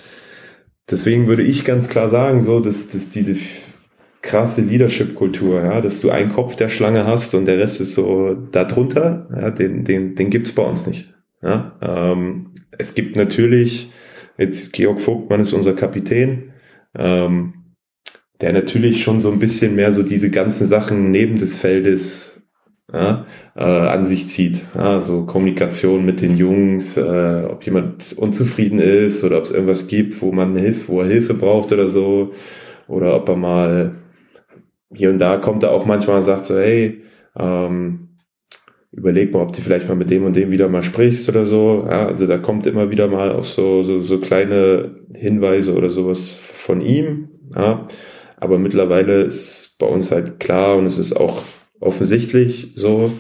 [0.91, 3.37] Deswegen würde ich ganz klar sagen, so, dass, dass diese
[4.23, 8.35] krasse Leadership-Kultur, ja, dass du einen Kopf der Schlange hast und der Rest ist so
[8.51, 11.13] darunter, ja, den, den, den gibt's bei uns nicht.
[11.43, 13.93] Ja, ähm, es gibt natürlich,
[14.39, 16.55] jetzt Georg Vogtmann ist unser Kapitän,
[16.99, 17.60] ähm,
[18.40, 22.42] der natürlich schon so ein bisschen mehr so diese ganzen Sachen neben des Feldes
[22.92, 24.64] ja, äh, an sich zieht.
[24.74, 29.87] Ja, so Kommunikation mit den Jungs, äh, ob jemand unzufrieden ist oder ob es irgendwas
[29.87, 32.33] gibt, wo man Hilfe, wo er Hilfe braucht oder so.
[32.88, 33.94] Oder ob er mal
[34.92, 37.03] hier und da kommt er auch manchmal und sagt so, hey,
[37.38, 38.09] ähm,
[38.90, 41.87] überleg mal, ob du vielleicht mal mit dem und dem wieder mal sprichst oder so.
[41.88, 46.35] Ja, also da kommt immer wieder mal auch so, so, so kleine Hinweise oder sowas
[46.35, 47.29] von ihm.
[47.55, 47.87] Ja.
[48.40, 51.42] Aber mittlerweile ist bei uns halt klar und es ist auch
[51.79, 53.12] offensichtlich so,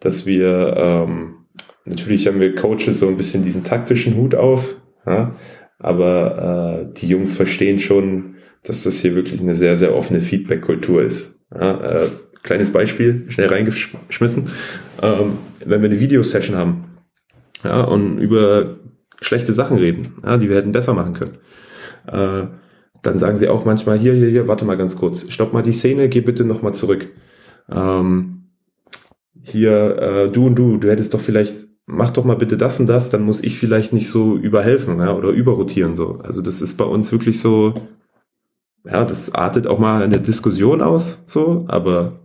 [0.00, 1.46] dass wir ähm,
[1.84, 5.36] natürlich haben wir Coaches so ein bisschen diesen taktischen Hut auf, ja,
[5.78, 11.02] aber äh, die Jungs verstehen schon, dass das hier wirklich eine sehr, sehr offene Feedback-Kultur
[11.02, 11.40] ist.
[11.54, 12.08] Ja, äh,
[12.42, 14.48] kleines Beispiel, schnell reingeschmissen.
[15.02, 16.98] Ähm, wenn wir eine Videosession haben
[17.64, 18.78] ja, und über
[19.20, 21.36] schlechte Sachen reden, ja, die wir hätten besser machen können,
[22.06, 22.46] äh,
[23.02, 25.72] dann sagen sie auch manchmal, hier, hier, hier, warte mal ganz kurz, stopp mal die
[25.72, 27.08] Szene, geh bitte nochmal zurück.
[27.70, 28.44] Ähm,
[29.40, 32.86] hier, äh, du und du, du hättest doch vielleicht, mach doch mal bitte das und
[32.86, 35.96] das, dann muss ich vielleicht nicht so überhelfen ja, oder überrotieren.
[35.96, 36.20] so.
[36.22, 37.74] Also das ist bei uns wirklich so,
[38.84, 42.20] ja, das artet auch mal eine Diskussion aus, so, aber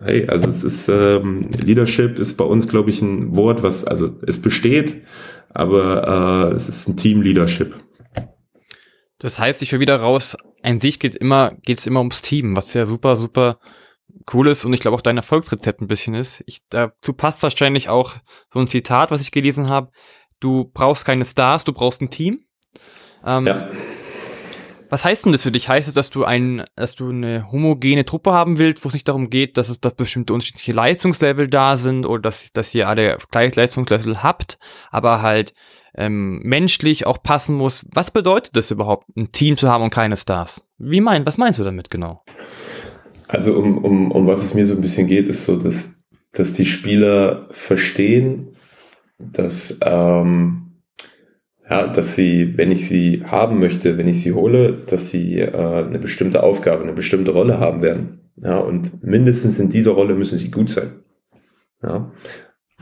[0.00, 4.10] hey, also es ist, ähm, Leadership ist bei uns, glaube ich, ein Wort, was, also
[4.26, 5.02] es besteht,
[5.52, 7.74] aber äh, es ist ein Team-Leadership.
[9.18, 12.56] Das heißt, ich höre wieder raus, ein Sieg geht immer, geht es immer ums Team,
[12.56, 13.58] was ja super, super
[14.32, 16.42] cool ist und ich glaube auch dein Erfolgsrezept ein bisschen ist.
[16.46, 18.14] Ich, dazu passt wahrscheinlich auch
[18.52, 19.90] so ein Zitat, was ich gelesen habe.
[20.40, 22.44] Du brauchst keine Stars, du brauchst ein Team.
[23.24, 23.70] Ähm, ja.
[24.90, 25.68] Was heißt denn das für dich?
[25.68, 29.08] Heißt es, dass du ein, dass du eine homogene Truppe haben willst, wo es nicht
[29.08, 33.18] darum geht, dass es dass bestimmte unterschiedliche Leistungslevel da sind oder dass, dass ihr alle
[33.30, 34.58] gleich Leistungslevel habt,
[34.90, 35.52] aber halt
[35.94, 37.84] ähm, menschlich auch passen muss.
[37.92, 40.62] Was bedeutet das überhaupt, ein Team zu haben und keine Stars?
[40.78, 42.22] Wie mein, was meinst du damit genau?
[43.26, 46.54] Also um, um, um was es mir so ein bisschen geht, ist so, dass, dass
[46.54, 48.56] die Spieler verstehen,
[49.18, 50.67] dass, ähm,
[51.70, 55.52] ja, dass sie, wenn ich sie haben möchte, wenn ich sie hole, dass sie äh,
[55.52, 58.20] eine bestimmte Aufgabe, eine bestimmte Rolle haben werden.
[58.36, 60.90] Ja, und mindestens in dieser Rolle müssen sie gut sein.
[61.82, 62.12] Ja.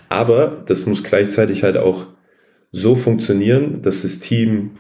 [0.09, 2.07] Aber das muss gleichzeitig halt auch
[2.71, 4.73] so funktionieren, dass das Team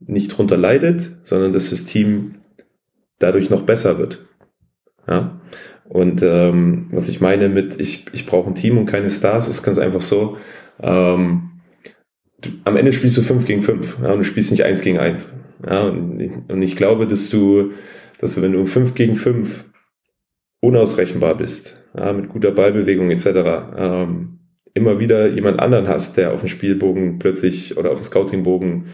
[0.00, 2.32] nicht drunter leidet, sondern dass das Team
[3.18, 4.26] dadurch noch besser wird.
[5.06, 5.40] Ja?
[5.88, 9.62] Und ähm, was ich meine mit, ich, ich brauche ein Team und keine Stars, ist
[9.62, 10.36] ganz einfach so,
[10.80, 11.49] ähm,
[12.40, 14.98] du, am Ende spielst du 5 gegen 5 ja, und du spielst nicht 1 gegen
[14.98, 15.34] 1.
[15.66, 17.72] Ja, und, ich, und ich glaube, dass du,
[18.18, 19.64] dass du, wenn du 5 gegen 5
[20.60, 23.26] unausrechenbar bist, ja, mit guter Ballbewegung etc.,
[23.76, 24.38] ähm,
[24.74, 28.86] immer wieder jemand anderen hast, der auf dem Spielbogen plötzlich oder auf dem Scoutingbogen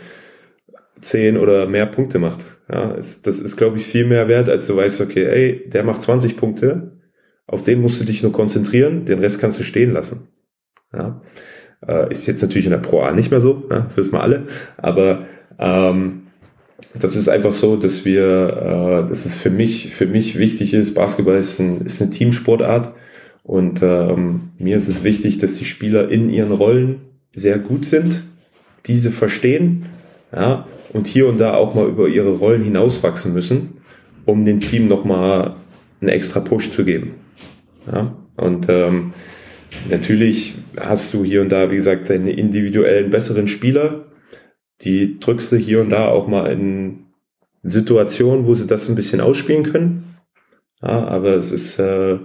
[1.01, 2.41] zehn oder mehr Punkte macht.
[2.71, 6.03] Ja, das ist, glaube ich, viel mehr wert, als du weißt, okay, ey, der macht
[6.03, 6.99] 20 Punkte,
[7.47, 10.29] auf den musst du dich nur konzentrieren, den Rest kannst du stehen lassen.
[10.93, 11.21] Ja,
[11.89, 14.23] äh, ist jetzt natürlich in der Pro A nicht mehr so, ja, das wissen wir
[14.23, 14.47] alle,
[14.77, 15.27] aber
[15.59, 16.23] ähm,
[16.95, 20.95] das ist einfach so, dass wir, äh, dass es für mich, für mich wichtig ist,
[20.95, 22.93] Basketball ist, ein, ist eine Teamsportart.
[23.43, 27.03] Und ähm, mir ist es wichtig, dass die Spieler in ihren Rollen
[27.35, 28.25] sehr gut sind,
[28.87, 29.87] diese verstehen,
[30.35, 33.81] ja, und hier und da auch mal über ihre Rollen hinauswachsen müssen,
[34.25, 35.55] um dem Team nochmal
[36.01, 37.13] einen extra Push zu geben.
[37.91, 39.13] Ja, und ähm,
[39.89, 44.07] natürlich hast du hier und da, wie gesagt, deine individuellen besseren Spieler,
[44.83, 47.07] die drückst du hier und da auch mal in
[47.63, 50.17] Situationen, wo sie das ein bisschen ausspielen können.
[50.83, 52.19] Ja, aber es ist äh,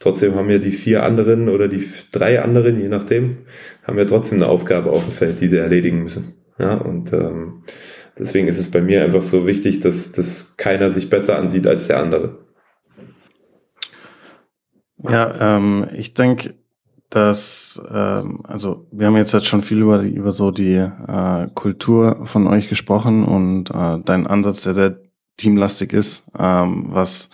[0.00, 3.44] Trotzdem haben ja die vier anderen oder die drei anderen, je nachdem,
[3.84, 6.36] haben ja trotzdem eine Aufgabe auf dem Feld, die sie erledigen müssen.
[6.58, 7.64] Ja, und ähm,
[8.18, 11.86] deswegen ist es bei mir einfach so wichtig, dass, dass keiner sich besser ansieht als
[11.86, 12.38] der andere.
[15.02, 16.54] Ja, ähm, ich denke,
[17.10, 22.26] dass, ähm, also wir haben jetzt halt schon viel über, über so die äh, Kultur
[22.26, 25.00] von euch gesprochen und äh, dein Ansatz, der sehr
[25.36, 27.30] teamlastig ist, ähm, was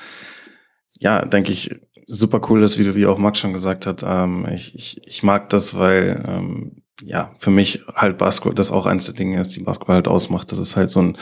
[0.98, 1.74] ja, denke ich,
[2.06, 4.02] super cool ist, wie du, wie auch Max schon gesagt hat.
[4.06, 8.86] Ähm, ich, ich, ich mag das, weil ähm, ja für mich halt Basketball das auch
[8.86, 10.50] eins der Dinge ist, die Basketball halt ausmacht.
[10.52, 11.18] Das ist halt so ein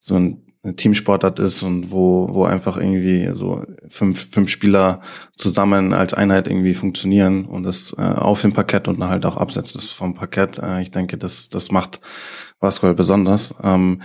[0.00, 5.02] so ein eine Teamsportart ist und wo, wo einfach irgendwie so fünf, fünf Spieler
[5.36, 9.90] zusammen als Einheit irgendwie funktionieren und das äh, auf dem Parkett und halt auch abseits
[9.92, 10.58] vom Parkett.
[10.58, 12.00] Äh, ich denke, das, das macht
[12.60, 13.54] Basketball besonders.
[13.62, 14.02] Ähm,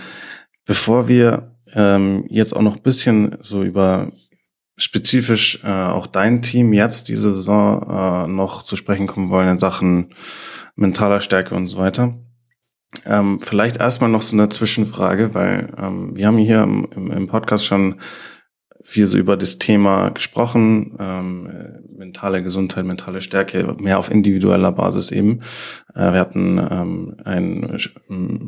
[0.66, 4.10] bevor wir ähm, jetzt auch noch bisschen so über
[4.76, 9.58] spezifisch äh, auch dein Team jetzt diese Saison äh, noch zu sprechen kommen wollen in
[9.58, 10.14] Sachen
[10.74, 12.18] mentaler Stärke und so weiter.
[13.06, 17.64] Ähm, vielleicht erstmal noch so eine Zwischenfrage, weil ähm, wir haben hier im, im, Podcast
[17.64, 18.00] schon
[18.82, 21.48] viel so über das Thema gesprochen, ähm,
[21.96, 25.38] mentale Gesundheit, mentale Stärke, mehr auf individueller Basis eben.
[25.94, 27.78] Äh, wir hatten ähm, einen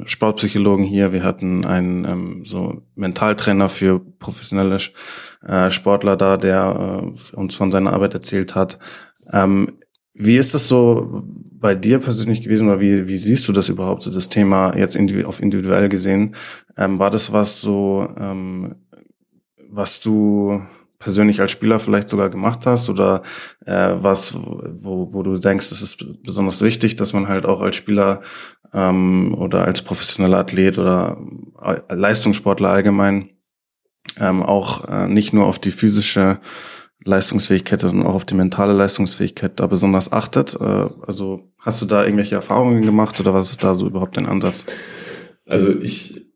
[0.06, 4.78] Sportpsychologen hier, wir hatten einen ähm, so Mentaltrainer für professionelle
[5.46, 8.78] äh, Sportler da, der äh, uns von seiner Arbeit erzählt hat.
[9.32, 9.78] Ähm,
[10.14, 14.02] wie ist das so bei dir persönlich gewesen oder wie, wie siehst du das überhaupt,
[14.02, 16.34] so das Thema jetzt individu auf individuell gesehen?
[16.76, 18.76] Ähm, war das was so, ähm,
[19.70, 20.60] was du
[20.98, 23.22] persönlich als Spieler vielleicht sogar gemacht hast oder
[23.66, 27.76] äh, was, wo, wo du denkst, es ist besonders wichtig, dass man halt auch als
[27.76, 28.22] Spieler
[28.72, 31.18] ähm, oder als professioneller Athlet oder
[31.60, 33.30] äh, Leistungssportler allgemein
[34.18, 36.38] ähm, auch äh, nicht nur auf die physische
[37.04, 40.56] Leistungsfähigkeit, sondern auch auf die mentale Leistungsfähigkeit da besonders achtet.
[40.60, 44.26] Äh, also hast du da irgendwelche Erfahrungen gemacht oder was ist da so überhaupt dein
[44.26, 44.64] Ansatz?
[45.46, 46.26] Also ich,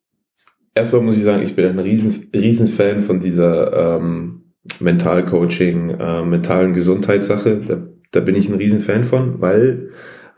[0.74, 6.22] erstmal muss ich sagen, ich bin ein riesen, riesen Fan von dieser ähm, Mentalcoaching, äh,
[6.22, 7.62] mentalen Gesundheitssache.
[7.66, 9.90] Da, da bin ich ein riesen Fan von, weil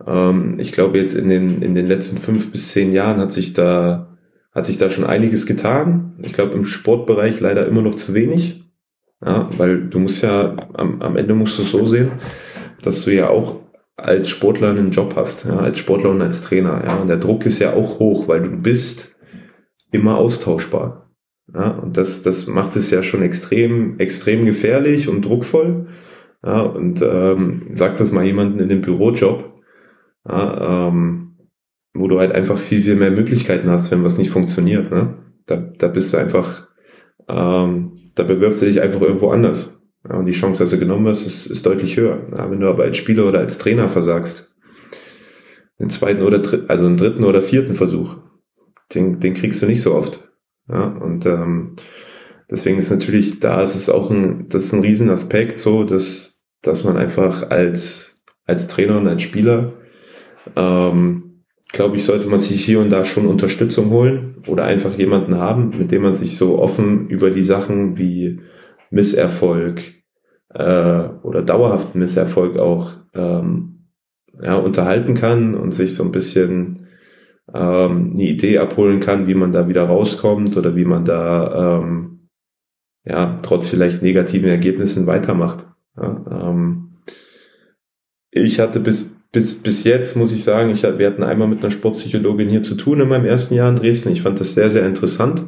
[0.06, 3.54] ähm, ich glaube jetzt in den, in den letzten fünf bis zehn Jahren hat sich
[3.54, 4.16] da,
[4.52, 6.18] hat sich da schon einiges getan.
[6.22, 8.67] Ich glaube im Sportbereich leider immer noch zu wenig.
[9.24, 12.12] Ja, weil du musst ja, am, am Ende musst du es so sehen,
[12.82, 13.56] dass du ja auch
[13.96, 16.84] als Sportler einen Job hast, ja, als Sportler und als Trainer.
[16.84, 19.16] Ja, und der Druck ist ja auch hoch, weil du bist
[19.90, 21.10] immer austauschbar.
[21.52, 25.88] Ja, und das, das macht es ja schon extrem, extrem gefährlich und druckvoll.
[26.44, 29.60] Ja, und ähm, sag das mal jemanden in dem Bürojob,
[30.28, 31.36] ja, ähm,
[31.94, 34.90] wo du halt einfach viel, viel mehr Möglichkeiten hast, wenn was nicht funktioniert.
[34.92, 35.14] Ne?
[35.46, 36.68] Da, da bist du einfach,
[37.28, 39.82] ähm, da bewirbst du dich einfach irgendwo anders.
[40.08, 42.26] Ja, und die Chance, dass du genommen wirst, ist, ist deutlich höher.
[42.32, 44.56] Ja, wenn du aber als Spieler oder als Trainer versagst,
[45.78, 48.16] den zweiten oder dritten, also einen dritten oder vierten Versuch,
[48.94, 50.28] den, den kriegst du nicht so oft.
[50.68, 51.76] Ja, und ähm,
[52.50, 56.84] deswegen ist natürlich, da ist es auch ein, das ist ein Riesenaspekt so, dass, dass
[56.84, 59.74] man einfach als, als Trainer und als Spieler
[60.56, 61.27] ähm,
[61.72, 65.76] glaube ich, sollte man sich hier und da schon Unterstützung holen oder einfach jemanden haben,
[65.78, 68.40] mit dem man sich so offen über die Sachen wie
[68.90, 69.82] Misserfolg
[70.54, 73.88] äh, oder dauerhaften Misserfolg auch ähm,
[74.40, 76.86] ja, unterhalten kann und sich so ein bisschen
[77.52, 82.28] ähm, eine Idee abholen kann, wie man da wieder rauskommt oder wie man da ähm,
[83.04, 85.66] ja trotz vielleicht negativen Ergebnissen weitermacht.
[85.96, 86.90] Ja, ähm,
[88.30, 91.70] ich hatte bis bis, bis jetzt muss ich sagen, ich, wir hatten einmal mit einer
[91.70, 94.12] Sportpsychologin hier zu tun in meinem ersten Jahr in Dresden.
[94.12, 95.44] Ich fand das sehr, sehr interessant.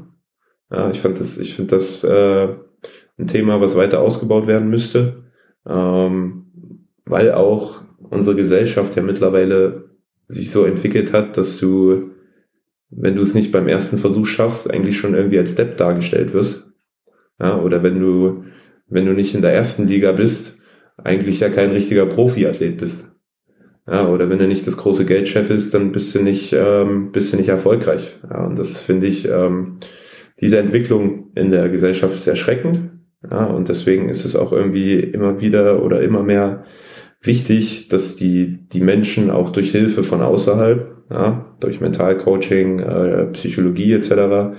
[0.70, 2.48] Ja, ich fand das, ich finde das äh,
[3.18, 5.24] ein Thema, was weiter ausgebaut werden müsste,
[5.68, 6.46] ähm,
[7.04, 9.90] weil auch unsere Gesellschaft ja mittlerweile
[10.28, 12.10] sich so entwickelt hat, dass du,
[12.90, 16.72] wenn du es nicht beim ersten Versuch schaffst, eigentlich schon irgendwie als Step dargestellt wirst.
[17.40, 18.44] Ja, oder wenn du,
[18.86, 20.58] wenn du nicht in der ersten Liga bist,
[20.98, 23.09] eigentlich ja kein richtiger Profiathlet bist.
[23.86, 27.32] Ja, oder wenn du nicht das große Geldchef ist, dann bist du nicht, ähm, bist
[27.32, 28.16] du nicht erfolgreich.
[28.28, 29.76] Ja, und das finde ich, ähm,
[30.40, 32.90] diese Entwicklung in der Gesellschaft ist erschreckend.
[33.28, 36.64] Ja, und deswegen ist es auch irgendwie immer wieder oder immer mehr
[37.20, 43.92] wichtig, dass die, die Menschen auch durch Hilfe von außerhalb, ja, durch Mentalcoaching, äh, Psychologie
[43.92, 44.56] etc.,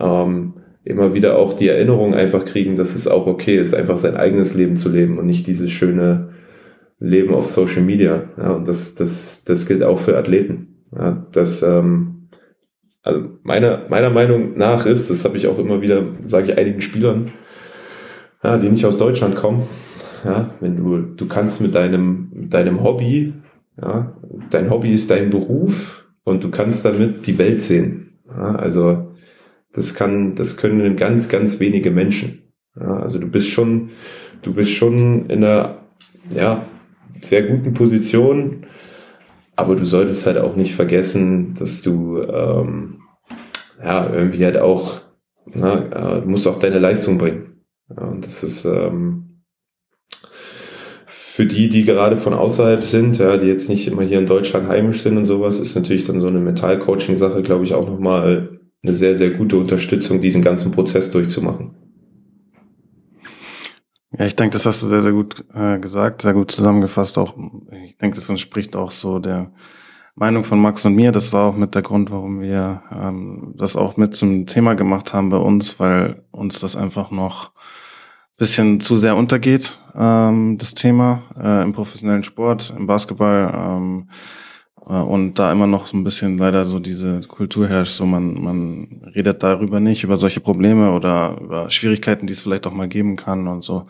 [0.00, 0.54] ähm,
[0.84, 4.54] immer wieder auch die Erinnerung einfach kriegen, dass es auch okay ist, einfach sein eigenes
[4.54, 6.30] Leben zu leben und nicht dieses schöne
[6.98, 8.24] Leben auf Social Media.
[8.36, 10.82] Ja, und das, das, das gilt auch für Athleten.
[10.94, 12.28] Ja, das, ähm,
[13.02, 16.80] also meiner, meiner Meinung nach ist, das habe ich auch immer wieder, sage ich einigen
[16.80, 17.32] Spielern,
[18.42, 19.62] ja, die nicht aus Deutschland kommen,
[20.24, 23.34] ja, wenn du, du kannst mit deinem, mit deinem Hobby,
[23.80, 24.16] ja,
[24.50, 28.18] dein Hobby ist dein Beruf und du kannst damit die Welt sehen.
[28.26, 29.12] Ja, also
[29.72, 32.52] das kann, das können ganz, ganz wenige Menschen.
[32.78, 33.90] Ja, also du bist schon,
[34.42, 35.82] du bist schon in einer,
[36.34, 36.66] ja,
[37.20, 38.66] sehr guten Position.
[39.56, 43.00] Aber du solltest halt auch nicht vergessen, dass du ähm,
[43.82, 45.00] ja irgendwie halt auch,
[45.46, 47.64] na, äh, du musst auch deine Leistung bringen.
[47.90, 49.42] Ja, und das ist ähm,
[51.06, 54.68] für die, die gerade von außerhalb sind, ja, die jetzt nicht immer hier in Deutschland
[54.68, 58.92] heimisch sind und sowas, ist natürlich dann so eine Mental-Coaching-Sache, glaube ich, auch nochmal eine
[58.92, 61.76] sehr, sehr gute Unterstützung, diesen ganzen Prozess durchzumachen.
[64.10, 67.18] Ja, ich denke, das hast du sehr, sehr gut äh, gesagt, sehr gut zusammengefasst.
[67.18, 67.34] Auch,
[67.84, 69.52] ich denke, das entspricht auch so der
[70.14, 71.12] Meinung von Max und mir.
[71.12, 75.12] Das war auch mit der Grund, warum wir ähm, das auch mit zum Thema gemacht
[75.12, 77.52] haben bei uns, weil uns das einfach noch
[78.38, 83.52] bisschen zu sehr untergeht, ähm, das Thema äh, im professionellen Sport, im Basketball.
[83.54, 84.47] Ähm, äh,
[84.94, 89.12] und da immer noch so ein bisschen leider so diese Kultur herrscht, so man, man
[89.14, 93.16] redet darüber nicht, über solche Probleme oder über Schwierigkeiten, die es vielleicht auch mal geben
[93.16, 93.84] kann und so.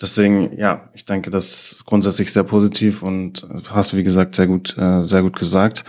[0.00, 4.76] Deswegen, ja, ich denke, das ist grundsätzlich sehr positiv und hast wie gesagt, sehr gut,
[4.76, 5.84] äh, sehr gut gesagt.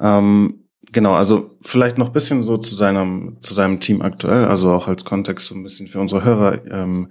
[0.00, 4.88] Ähm, genau, also vielleicht noch bisschen so zu deinem, zu deinem Team aktuell, also auch
[4.88, 6.64] als Kontext so ein bisschen für unsere Hörer.
[6.70, 7.08] Ähm,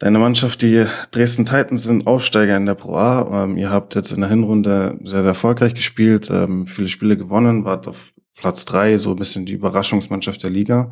[0.00, 3.44] Deine Mannschaft, die Dresden Titans, sind Aufsteiger in der Pro A.
[3.44, 7.66] Ähm, ihr habt jetzt in der Hinrunde sehr, sehr erfolgreich gespielt, ähm, viele Spiele gewonnen,
[7.66, 10.88] wart auf Platz drei, so ein bisschen die Überraschungsmannschaft der Liga.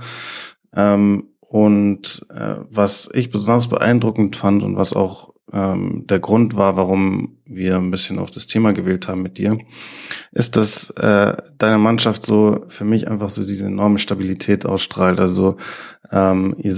[0.74, 6.76] Ähm, und äh, was ich besonders beeindruckend fand und was auch ähm, der Grund war,
[6.76, 9.58] warum wir ein bisschen auf das Thema gewählt haben mit dir,
[10.32, 15.18] ist, dass äh, deine Mannschaft so für mich einfach so diese enorme Stabilität ausstrahlt.
[15.18, 15.56] Also
[16.10, 16.74] ähm, ihr,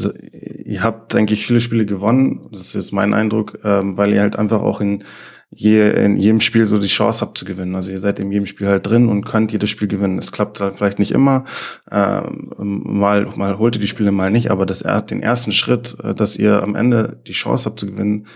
[0.64, 2.47] ihr habt, denke ich, viele Spiele gewonnen.
[2.51, 5.05] Das ist jetzt mein Eindruck, ähm, weil ihr halt einfach auch in,
[5.51, 7.75] je, in jedem Spiel so die Chance habt zu gewinnen.
[7.75, 10.18] Also ihr seid in jedem Spiel halt drin und könnt jedes Spiel gewinnen.
[10.18, 11.45] Es klappt halt vielleicht nicht immer.
[11.91, 14.51] Ähm, mal, mal holt ihr die Spiele, mal nicht.
[14.51, 18.27] Aber das, den ersten Schritt, äh, dass ihr am Ende die Chance habt zu gewinnen,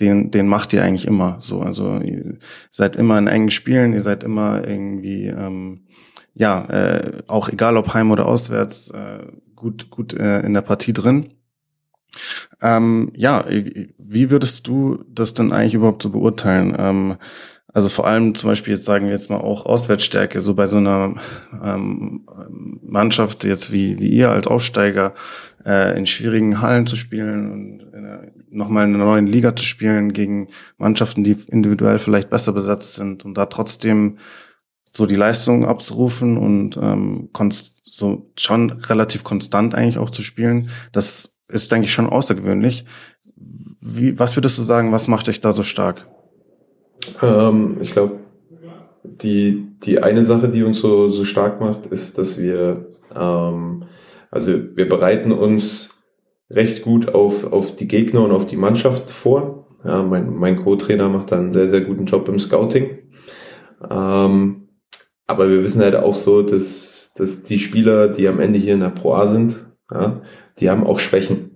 [0.00, 1.60] den, den macht ihr eigentlich immer so.
[1.60, 2.38] Also ihr
[2.70, 5.86] seid immer in engen Spielen, ihr seid immer irgendwie, ähm,
[6.34, 10.92] ja, äh, auch egal ob heim oder auswärts, äh, gut, gut äh, in der Partie
[10.92, 11.30] drin.
[12.60, 16.74] Ähm, ja, wie würdest du das denn eigentlich überhaupt so beurteilen?
[16.78, 17.16] Ähm,
[17.74, 20.78] also vor allem zum Beispiel jetzt sagen wir jetzt mal auch Auswärtsstärke, so bei so
[20.78, 21.16] einer
[21.62, 22.26] ähm,
[22.80, 25.14] Mannschaft jetzt wie, wie ihr als Aufsteiger
[25.66, 27.84] äh, in schwierigen Hallen zu spielen und
[28.54, 30.48] nochmal in einer neuen Liga zu spielen gegen
[30.78, 34.18] Mannschaften, die individuell vielleicht besser besetzt sind und da trotzdem
[34.84, 37.30] so die Leistung abzurufen und ähm,
[37.84, 42.84] so schon relativ konstant eigentlich auch zu spielen, das ist, denke ich, schon außergewöhnlich.
[43.80, 46.06] Wie, was würdest du sagen, was macht dich da so stark?
[47.22, 48.20] Ähm, ich glaube,
[49.02, 53.84] die, die eine Sache, die uns so, so stark macht, ist, dass wir, ähm,
[54.30, 56.02] also wir bereiten uns
[56.50, 59.68] recht gut auf, auf die Gegner und auf die Mannschaft vor.
[59.84, 62.98] Ja, mein, mein Co-Trainer macht da einen sehr, sehr guten Job im Scouting.
[63.90, 64.68] Ähm,
[65.26, 68.80] aber wir wissen halt auch so, dass, dass die Spieler, die am Ende hier in
[68.80, 70.22] der Pro A sind, ja,
[70.58, 71.50] die haben auch Schwächen.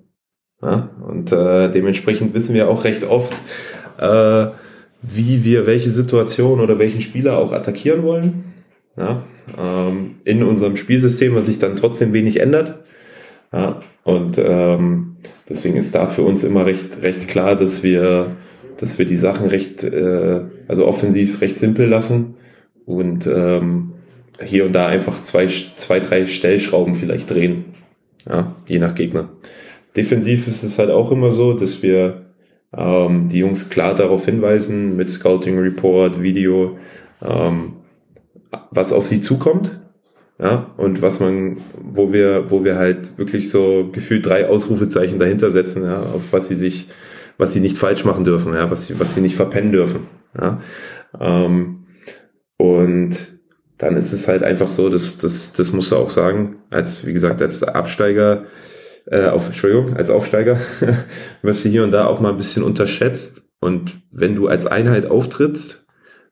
[0.61, 3.32] Ja, und äh, dementsprechend wissen wir auch recht oft,
[3.99, 4.49] äh,
[5.03, 8.44] wie wir welche Situation oder welchen Spieler auch attackieren wollen.
[8.96, 9.22] Ja,
[9.57, 12.80] ähm, in unserem Spielsystem, was sich dann trotzdem wenig ändert.
[13.53, 15.16] Ja, und ähm,
[15.49, 18.36] deswegen ist da für uns immer recht, recht klar, dass wir,
[18.76, 22.34] dass wir die Sachen recht, äh, also offensiv recht simpel lassen
[22.86, 23.92] und ähm,
[24.44, 27.66] hier und da einfach zwei, zwei, drei Stellschrauben vielleicht drehen.
[28.28, 29.30] Ja, je nach Gegner.
[29.96, 32.28] Defensiv ist es halt auch immer so, dass wir
[32.77, 36.79] ähm, die Jungs klar darauf hinweisen mit Scouting Report, Video,
[37.23, 37.75] ähm,
[38.71, 39.81] was auf sie zukommt.
[40.41, 45.51] Ja, und was man, wo wir, wo wir halt wirklich so gefühlt drei Ausrufezeichen dahinter
[45.51, 46.87] setzen, ja, auf was sie sich,
[47.39, 50.07] was sie nicht falsch machen dürfen, ja, was sie, was sie nicht verpennen dürfen.
[50.41, 50.61] Ja.
[51.21, 51.87] Ähm,
[52.57, 53.16] und
[53.79, 57.12] dann ist es halt einfach so, dass das, das musst du auch sagen, als, wie
[57.12, 58.45] gesagt, als Absteiger,
[59.11, 60.59] äh, auf, Entschuldigung, als Aufsteiger,
[61.42, 63.48] wirst du hier und da auch mal ein bisschen unterschätzt.
[63.61, 65.86] Und wenn du als Einheit auftrittst,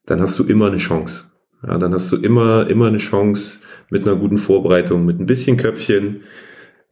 [0.04, 1.24] dann hast du immer eine Chance.
[1.66, 3.58] Ja, dann hast du immer, immer eine Chance
[3.90, 6.22] mit einer guten Vorbereitung, mit ein bisschen Köpfchen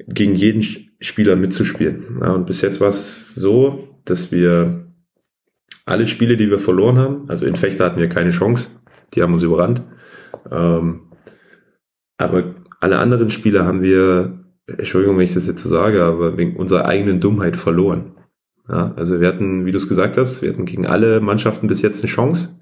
[0.09, 0.65] gegen jeden
[1.01, 2.19] Spieler mitzuspielen.
[2.21, 4.87] Ja, und bis jetzt war es so, dass wir
[5.87, 8.69] alle Spiele, die wir verloren haben, also in Fechter hatten wir keine Chance,
[9.15, 9.83] die haben uns überrannt.
[10.51, 11.13] Ähm,
[12.17, 16.57] aber alle anderen Spiele haben wir, Entschuldigung, wenn ich das jetzt so sage, aber wegen
[16.57, 18.13] unserer eigenen Dummheit verloren.
[18.69, 21.83] Ja, also wir hatten, wie du es gesagt hast, wir hatten gegen alle Mannschaften bis
[21.83, 22.59] jetzt eine Chance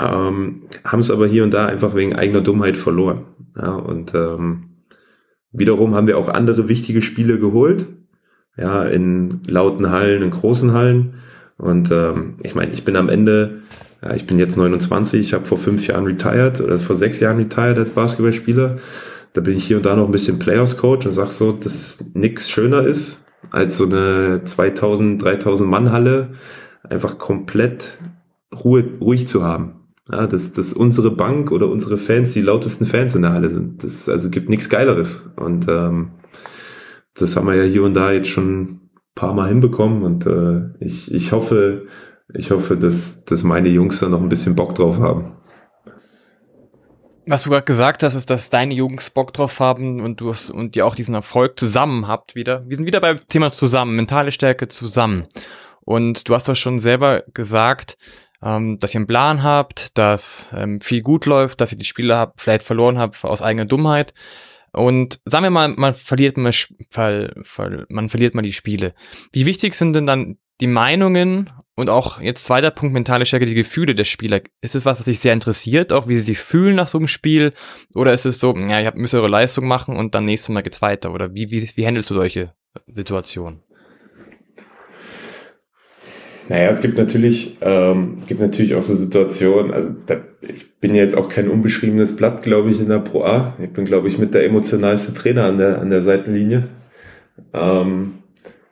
[0.00, 3.24] ähm, haben es aber hier und da einfach wegen eigener Dummheit verloren.
[3.56, 4.70] Ja, und ähm,
[5.52, 7.86] wiederum haben wir auch andere wichtige Spiele geholt,
[8.56, 11.14] ja, in lauten Hallen, in großen Hallen.
[11.58, 13.62] Und ähm, ich meine, ich bin am Ende,
[14.02, 17.38] ja, ich bin jetzt 29, ich habe vor fünf Jahren retired oder vor sechs Jahren
[17.38, 18.78] retired als Basketballspieler.
[19.32, 22.12] Da bin ich hier und da noch ein bisschen Players Coach und sag so, dass
[22.14, 26.32] nichts schöner ist als so eine 2000, 3000 Mann Halle
[26.82, 27.98] einfach komplett
[28.52, 29.76] Ruhe, ruhig zu haben.
[30.10, 33.84] Ja, dass, dass unsere Bank oder unsere Fans die lautesten Fans in der Halle sind.
[33.84, 35.30] Das also gibt nichts Geileres.
[35.36, 36.10] Und ähm,
[37.14, 40.02] das haben wir ja hier und da jetzt schon ein paar Mal hinbekommen.
[40.02, 41.86] Und äh, ich, ich hoffe,
[42.34, 45.32] ich hoffe, dass, dass meine Jungs da noch ein bisschen Bock drauf haben.
[47.30, 50.50] Was du gerade gesagt hast, ist, dass deine Jungs Bock drauf haben und du hast,
[50.50, 52.68] und ihr auch diesen Erfolg zusammen habt wieder.
[52.68, 55.28] Wir sind wieder beim Thema zusammen, mentale Stärke zusammen.
[55.82, 57.98] Und du hast doch schon selber gesagt,
[58.42, 62.16] ähm, dass ihr einen Plan habt, dass ähm, viel gut läuft, dass ihr die Spiele
[62.16, 64.12] habt, vielleicht verloren habt aus eigener Dummheit.
[64.72, 66.52] Und sagen wir mal, man verliert mal,
[67.88, 68.92] man verliert mal die Spiele.
[69.30, 71.48] Wie wichtig sind denn dann die Meinungen
[71.80, 74.40] und auch jetzt zweiter Punkt, mentale Stärke, die Gefühle der Spieler.
[74.60, 77.08] Ist es was, was dich sehr interessiert, auch wie sie sich fühlen nach so einem
[77.08, 77.52] Spiel?
[77.94, 80.82] Oder ist es so, ja, ihr müsst eure Leistung machen und dann nächstes Mal geht's
[80.82, 81.12] weiter?
[81.12, 82.52] Oder wie, wie, wie handelst du solche
[82.86, 83.62] Situationen?
[86.48, 91.02] Naja, es gibt natürlich, ähm, gibt natürlich auch so Situationen, also da, ich bin ja
[91.02, 93.54] jetzt auch kein unbeschriebenes Blatt, glaube ich, in der Pro A.
[93.62, 96.68] Ich bin, glaube ich, mit der emotionalste Trainer an der, an der Seitenlinie.
[97.54, 98.14] Ähm,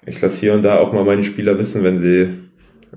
[0.04, 2.47] ich lasse hier und da auch mal meine Spieler wissen, wenn sie,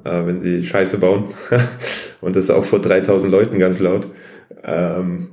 [0.03, 1.25] äh, wenn sie Scheiße bauen.
[2.21, 4.07] und das auch vor 3000 Leuten ganz laut.
[4.63, 5.29] Ähm,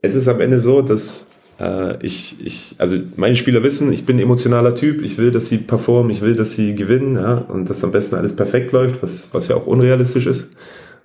[0.00, 1.26] es ist am Ende so, dass
[1.60, 5.48] äh, ich, ich, also meine Spieler wissen, ich bin ein emotionaler Typ, ich will, dass
[5.48, 9.02] sie performen, ich will, dass sie gewinnen, ja, und dass am besten alles perfekt läuft,
[9.02, 10.48] was, was ja auch unrealistisch ist.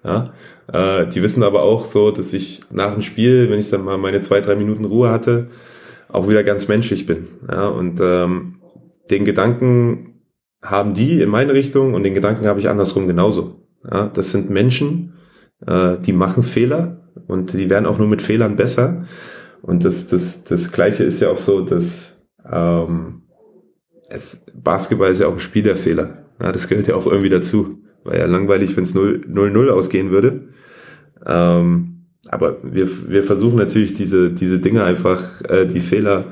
[0.04, 0.34] Ja.
[0.72, 3.98] Äh, die wissen aber auch so, dass ich nach dem Spiel, wenn ich dann mal
[3.98, 5.48] meine zwei, drei Minuten Ruhe hatte,
[6.10, 7.28] auch wieder ganz menschlich bin.
[7.50, 8.56] Ja, und ähm,
[9.10, 10.17] den Gedanken
[10.70, 13.62] haben die in meine Richtung und den Gedanken habe ich andersrum genauso.
[13.90, 15.14] Ja, das sind Menschen,
[15.66, 19.00] äh, die machen Fehler und die werden auch nur mit Fehlern besser.
[19.62, 23.24] Und das, das, das Gleiche ist ja auch so, dass ähm,
[24.10, 26.26] es, Basketball ist ja auch ein Spiel der Fehler.
[26.40, 27.80] Ja, das gehört ja auch irgendwie dazu.
[28.04, 30.50] War ja langweilig, wenn es 0-0 ausgehen würde.
[31.26, 36.26] Ähm, aber wir, wir versuchen natürlich diese, diese Dinge einfach, äh, die Fehler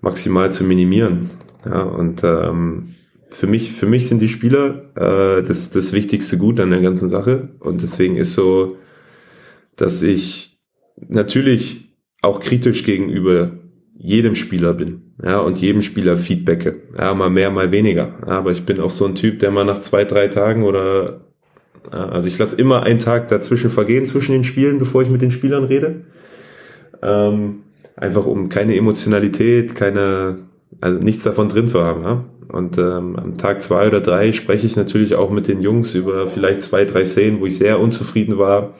[0.00, 1.30] maximal zu minimieren.
[1.64, 2.94] Ja, und ähm,
[3.30, 7.08] für mich, für mich sind die Spieler äh, das, das wichtigste Gut an der ganzen
[7.08, 7.50] Sache.
[7.60, 8.76] Und deswegen ist so,
[9.76, 10.58] dass ich
[11.08, 13.52] natürlich auch kritisch gegenüber
[13.98, 18.52] jedem Spieler bin, ja, und jedem Spieler feedbacke, ja, mal mehr, mal weniger, ja, aber
[18.52, 21.22] ich bin auch so ein Typ, der mal nach zwei, drei Tagen oder,
[21.90, 25.30] also ich lasse immer einen Tag dazwischen vergehen, zwischen den Spielen, bevor ich mit den
[25.30, 26.04] Spielern rede,
[27.02, 27.62] ähm,
[27.96, 30.40] einfach um keine Emotionalität, keine,
[30.80, 34.66] also nichts davon drin zu haben, ja, und ähm, am Tag zwei oder drei spreche
[34.66, 38.38] ich natürlich auch mit den Jungs über vielleicht zwei, drei Szenen, wo ich sehr unzufrieden
[38.38, 38.74] war,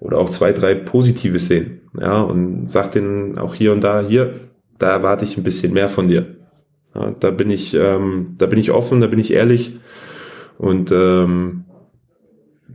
[0.00, 1.80] oder auch zwei, drei positive Szenen.
[1.98, 4.34] Ja, und sag denen auch hier und da, hier,
[4.78, 6.26] da erwarte ich ein bisschen mehr von dir.
[6.94, 9.78] Ja, da bin ich, ähm, da bin ich offen, da bin ich ehrlich.
[10.58, 11.64] Und ähm,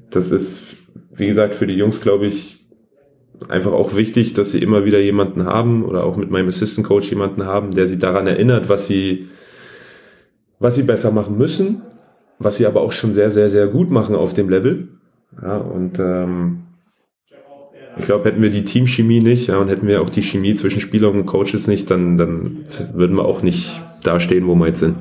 [0.09, 0.77] das ist,
[1.13, 2.65] wie gesagt, für die Jungs, glaube ich,
[3.49, 7.09] einfach auch wichtig, dass sie immer wieder jemanden haben oder auch mit meinem Assistant Coach
[7.09, 9.27] jemanden haben, der sie daran erinnert, was sie,
[10.59, 11.81] was sie besser machen müssen,
[12.39, 14.89] was sie aber auch schon sehr, sehr, sehr gut machen auf dem Level.
[15.41, 16.63] Ja, und ähm,
[17.97, 20.81] ich glaube, hätten wir die Teamchemie nicht ja, und hätten wir auch die Chemie zwischen
[20.81, 24.79] Spielern und Coaches nicht, dann, dann würden wir auch nicht da stehen, wo wir jetzt
[24.79, 24.97] sind.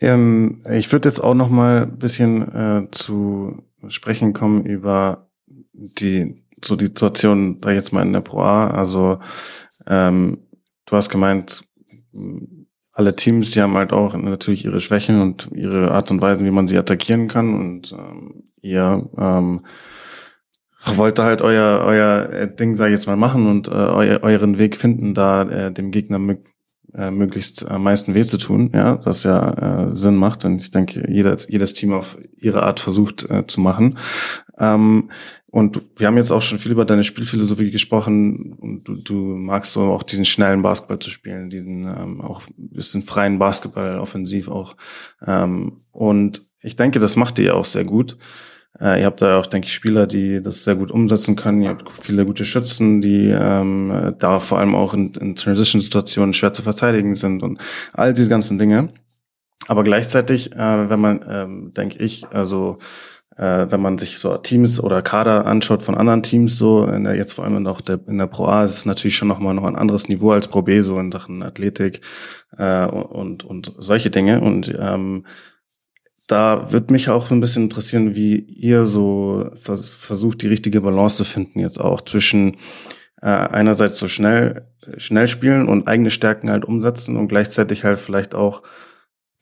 [0.00, 5.28] Ähm, ich würde jetzt auch noch mal ein bisschen äh, zu sprechen kommen über
[5.72, 8.68] die so die Situation da jetzt mal in der Pro A.
[8.68, 9.18] Also
[9.86, 10.38] ähm,
[10.86, 11.64] du hast gemeint,
[12.92, 16.50] alle Teams, die haben halt auch natürlich ihre Schwächen und ihre Art und Weise, wie
[16.50, 17.54] man sie attackieren kann.
[17.54, 19.62] Und ähm, ihr ähm,
[20.94, 24.58] wollt halt euer, euer äh, Ding, sag ich jetzt mal, machen und äh, eu euren
[24.58, 26.20] Weg finden, da äh, dem Gegner
[26.94, 30.44] äh, möglichst am meisten weh zu tun, ja, das ja äh, Sinn macht.
[30.44, 33.98] Und ich denke, jeder, jedes Team auf ihre Art versucht äh, zu machen.
[34.58, 35.10] Ähm,
[35.54, 38.54] und wir haben jetzt auch schon viel über deine Spielphilosophie gesprochen.
[38.54, 43.04] Und du, du magst so auch diesen schnellen Basketball zu spielen, diesen ähm, auch bisschen
[43.04, 44.76] freien Basketball, offensiv auch.
[45.24, 48.18] Ähm, und ich denke, das macht ihr auch sehr gut.
[48.80, 51.62] Äh, ihr habt da auch, denke ich, Spieler, die das sehr gut umsetzen können.
[51.62, 56.52] Ihr habt viele gute Schützen, die ähm, da vor allem auch in, in Transition-Situationen schwer
[56.52, 57.60] zu verteidigen sind und
[57.92, 58.88] all diese ganzen Dinge.
[59.68, 62.80] Aber gleichzeitig, äh, wenn man, ähm, denke ich, also
[63.36, 67.16] äh, wenn man sich so Teams oder Kader anschaut von anderen Teams, so in der,
[67.16, 69.64] jetzt vor allem auch der, in der Pro A ist es natürlich schon nochmal noch
[69.64, 72.00] ein anderes Niveau als Pro B, so in Sachen Athletik
[72.56, 74.40] äh, und, und solche Dinge.
[74.40, 75.26] Und ähm,
[76.28, 81.16] da wird mich auch ein bisschen interessieren, wie ihr so vers versucht, die richtige Balance
[81.16, 82.56] zu finden jetzt auch zwischen
[83.20, 88.34] äh, einerseits so schnell, schnell spielen und eigene Stärken halt umsetzen und gleichzeitig halt vielleicht
[88.34, 88.62] auch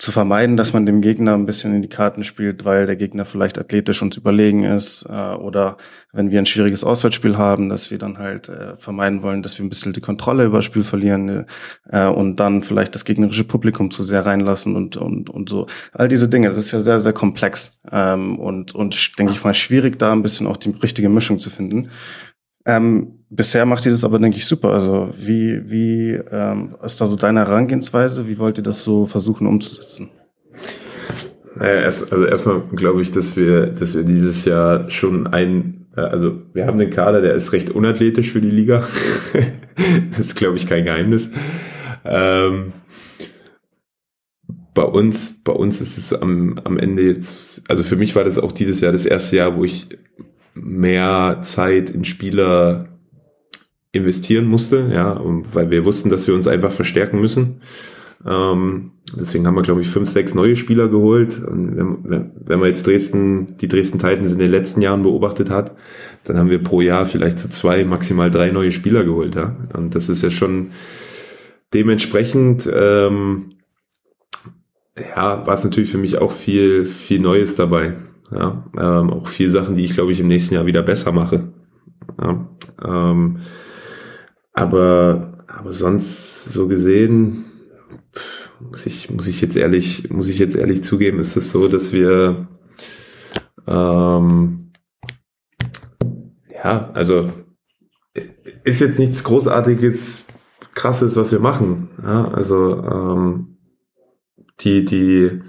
[0.03, 3.25] zu vermeiden, dass man dem Gegner ein bisschen in die Karten spielt, weil der Gegner
[3.25, 5.77] vielleicht athletisch uns überlegen ist äh, oder
[6.13, 9.65] wenn wir ein schwieriges Auswärtsspiel haben, dass wir dann halt äh, vermeiden wollen, dass wir
[9.65, 11.47] ein bisschen die Kontrolle über das Spiel verlieren
[11.89, 16.09] äh, und dann vielleicht das gegnerische Publikum zu sehr reinlassen und und und so all
[16.09, 16.49] diese Dinge.
[16.49, 20.23] Das ist ja sehr sehr komplex ähm, und und denke ich mal schwierig, da ein
[20.23, 21.91] bisschen auch die richtige Mischung zu finden.
[22.67, 24.73] Ähm, bisher macht ihr das aber, denke ich, super.
[24.73, 28.29] Also wie, wie ähm, ist da so deine Herangehensweise?
[28.29, 30.11] Wie wollt ihr das so versuchen umzusetzen?
[31.55, 36.01] Naja, erst, also erstmal glaube ich, dass wir, dass wir dieses Jahr schon ein, äh,
[36.01, 38.87] also wir haben den Kader, der ist recht unathletisch für die Liga.
[40.11, 41.31] das ist, glaube ich, kein Geheimnis.
[42.05, 42.73] Ähm,
[44.75, 48.39] bei uns, bei uns ist es am, am Ende jetzt, also für mich war das
[48.39, 49.89] auch dieses Jahr das erste Jahr, wo ich
[50.55, 52.92] mehr Zeit in Spieler
[53.93, 55.21] investieren musste, ja,
[55.53, 57.61] weil wir wussten, dass wir uns einfach verstärken müssen.
[58.27, 61.43] Ähm, deswegen haben wir, glaube ich, fünf, sechs neue Spieler geholt.
[61.45, 65.77] Und wenn, wenn man jetzt Dresden, die Dresden Titans in den letzten Jahren beobachtet hat,
[66.25, 69.35] dann haben wir pro Jahr vielleicht zu zwei, maximal drei neue Spieler geholt.
[69.35, 69.57] Ja?
[69.75, 70.71] Und das ist ja schon
[71.75, 73.53] dementsprechend, ähm,
[74.97, 77.95] ja, war es natürlich für mich auch viel, viel Neues dabei.
[78.31, 81.53] Ja, ähm, auch viel Sachen, die ich glaube ich im nächsten Jahr wieder besser mache.
[82.21, 82.49] Ja,
[82.83, 83.39] ähm,
[84.53, 87.45] aber, aber sonst so gesehen,
[88.61, 91.93] muss ich, muss ich jetzt ehrlich, muss ich jetzt ehrlich zugeben, ist es so, dass
[91.93, 92.49] wir,
[93.67, 94.73] ähm,
[96.53, 97.33] ja, also,
[98.65, 100.27] ist jetzt nichts Großartiges,
[100.75, 101.91] Krasses, was wir machen.
[102.03, 103.59] Ja, also, ähm,
[104.61, 105.43] die, die,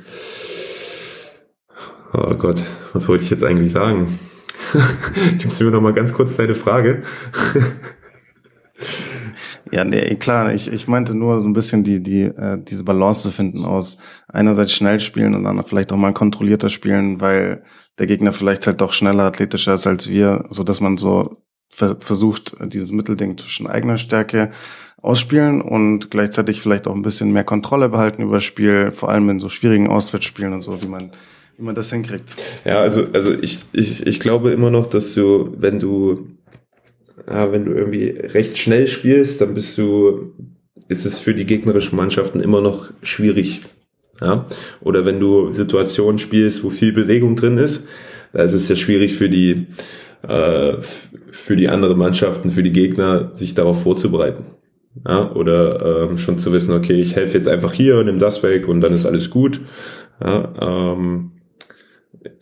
[2.15, 2.61] Oh Gott,
[2.93, 4.19] was wollte ich jetzt eigentlich sagen?
[5.39, 7.01] Gibst du mir noch mal ganz kurz deine Frage?
[9.73, 13.23] ja, nee, klar, ich, ich meinte nur so ein bisschen die, die, äh, diese Balance
[13.23, 13.97] zu finden aus
[14.27, 17.63] einerseits schnell spielen und dann vielleicht auch mal kontrollierter spielen, weil
[17.97, 21.37] der Gegner vielleicht halt doch schneller, athletischer ist als wir, so dass man so
[21.69, 24.51] ver versucht, dieses Mittelding zwischen eigener Stärke
[25.01, 29.27] ausspielen und gleichzeitig vielleicht auch ein bisschen mehr Kontrolle behalten über das Spiel, vor allem
[29.29, 31.11] in so schwierigen Auswärtsspielen und so, wie man
[31.57, 32.31] wie man das hinkriegt.
[32.65, 36.27] Ja, also, also ich, ich, ich glaube immer noch, dass du, wenn du,
[37.27, 40.33] ja, wenn du irgendwie recht schnell spielst, dann bist du,
[40.87, 43.61] ist es für die gegnerischen Mannschaften immer noch schwierig.
[44.21, 44.45] Ja?
[44.81, 47.87] Oder wenn du Situationen spielst, wo viel Bewegung drin ist,
[48.33, 49.67] da ist es ja schwierig für die,
[50.27, 54.45] äh, für die anderen Mannschaften, für die Gegner, sich darauf vorzubereiten.
[55.07, 58.67] Ja, oder ähm, schon zu wissen, okay, ich helfe jetzt einfach hier, nimm das weg
[58.67, 59.59] und dann ist alles gut.
[60.23, 61.31] Ja, ähm,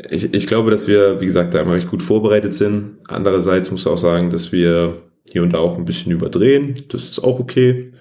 [0.09, 2.97] ich, ich glaube, dass wir, wie gesagt, da immer recht gut vorbereitet sind.
[3.07, 4.97] Andererseits muss ich auch sagen, dass wir
[5.31, 6.83] hier und da auch ein bisschen überdrehen.
[6.89, 7.91] Das ist auch okay.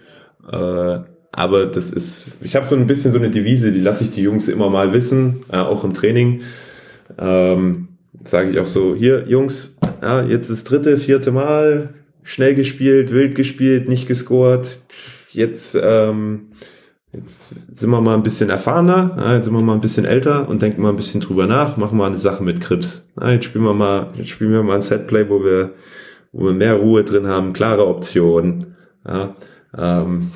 [0.51, 0.99] Äh,
[1.33, 4.23] aber das ist, ich habe so ein bisschen so eine Devise, die lasse ich die
[4.23, 6.43] Jungs immer mal wissen, äh, auch im Training.
[7.19, 7.89] Ähm,
[8.25, 13.35] Sage ich auch so, hier Jungs, ja, jetzt das dritte, vierte Mal, schnell gespielt, wild
[13.35, 14.79] gespielt, nicht gescored.
[15.31, 16.49] Jetzt ähm,
[17.13, 20.63] Jetzt sind wir mal ein bisschen erfahrener, jetzt sind wir mal ein bisschen älter und
[20.63, 23.11] denken mal ein bisschen drüber nach, machen mal eine Sache mit Krips.
[23.21, 25.73] Jetzt spielen wir mal, jetzt spielen wir mal ein Setplay, wo wir,
[26.31, 28.77] wo wir mehr Ruhe drin haben, klare Optionen.
[29.05, 29.35] Ja,
[29.77, 30.31] ähm,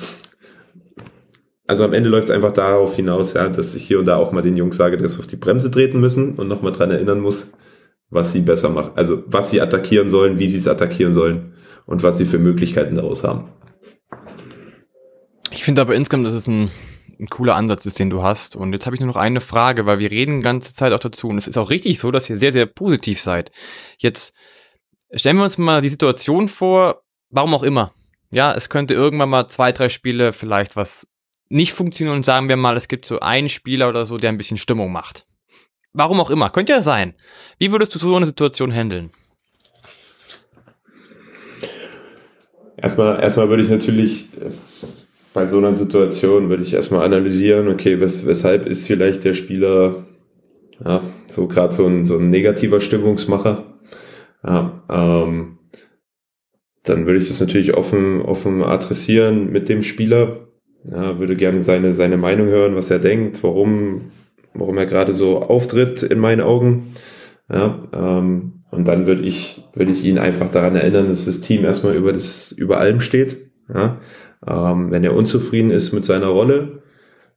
[1.65, 4.33] also am Ende läuft es einfach darauf hinaus, ja, dass ich hier und da auch
[4.33, 7.21] mal den Jungs sage, dass sie auf die Bremse treten müssen und nochmal dran erinnern
[7.21, 7.53] muss,
[8.09, 8.91] was sie besser machen.
[8.95, 11.53] Also was sie attackieren sollen, wie sie es attackieren sollen
[11.85, 13.45] und was sie für Möglichkeiten daraus haben.
[15.65, 16.69] Ich finde aber insgesamt, dass es ein,
[17.19, 18.55] ein cooler Ansatz ist, den du hast.
[18.55, 20.99] Und jetzt habe ich nur noch eine Frage, weil wir reden die ganze Zeit auch
[20.99, 21.27] dazu.
[21.27, 23.51] Und es ist auch richtig so, dass ihr sehr, sehr positiv seid.
[23.97, 24.35] Jetzt
[25.11, 27.01] stellen wir uns mal die Situation vor,
[27.31, 27.95] warum auch immer.
[28.31, 31.07] Ja, es könnte irgendwann mal zwei, drei Spiele vielleicht was
[31.49, 34.37] nicht funktionieren und sagen wir mal, es gibt so einen Spieler oder so, der ein
[34.37, 35.25] bisschen Stimmung macht.
[35.93, 37.15] Warum auch immer, könnte ja sein.
[37.57, 39.09] Wie würdest du so eine Situation handeln?
[42.77, 44.51] Erstmal, erstmal würde ich natürlich äh,
[45.35, 50.05] bei so einer Situation würde ich erstmal analysieren, okay, wes weshalb ist vielleicht der Spieler
[50.83, 53.65] ja, so gerade so ein, so ein negativer Stimmungsmacher.
[54.47, 55.57] Ja, ähm,
[56.83, 60.47] dann würde ich das natürlich offen, offen adressieren mit dem Spieler.
[60.89, 64.11] Ja, würde gerne seine, seine Meinung hören, was er denkt, warum,
[64.53, 66.93] warum er gerade so auftritt in meinen Augen.
[67.51, 71.65] Ja, ähm, und dann würde ich, würde ich ihn einfach daran erinnern, dass das Team
[71.65, 73.51] erstmal über das, über allem steht.
[73.73, 73.99] Ja,
[74.47, 76.83] ähm, wenn er unzufrieden ist mit seiner Rolle,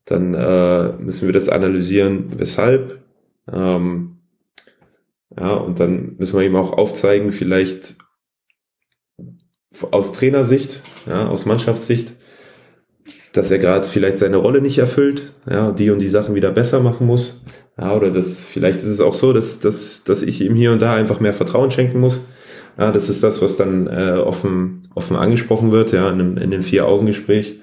[0.05, 3.03] dann äh, müssen wir das analysieren, weshalb.
[3.51, 4.19] Ähm,
[5.39, 7.97] ja, und dann müssen wir ihm auch aufzeigen, vielleicht
[9.91, 12.15] aus Trainersicht, ja, aus Mannschaftssicht,
[13.33, 16.81] dass er gerade vielleicht seine Rolle nicht erfüllt, ja, die und die Sachen wieder besser
[16.81, 17.45] machen muss.
[17.79, 20.81] Ja, oder das, vielleicht ist es auch so, dass, dass, dass ich ihm hier und
[20.81, 22.21] da einfach mehr Vertrauen schenken muss.
[22.79, 26.63] Ja, das ist das, was dann äh, offen, offen angesprochen wird, ja, in, in dem
[26.63, 27.61] Vier-Augen-Gespräch.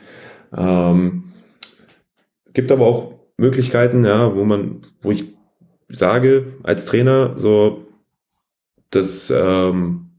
[0.55, 1.23] Ähm,
[2.53, 5.33] gibt aber auch Möglichkeiten, ja, wo man, wo ich
[5.87, 7.87] sage als Trainer, so,
[8.89, 10.09] das, ähm,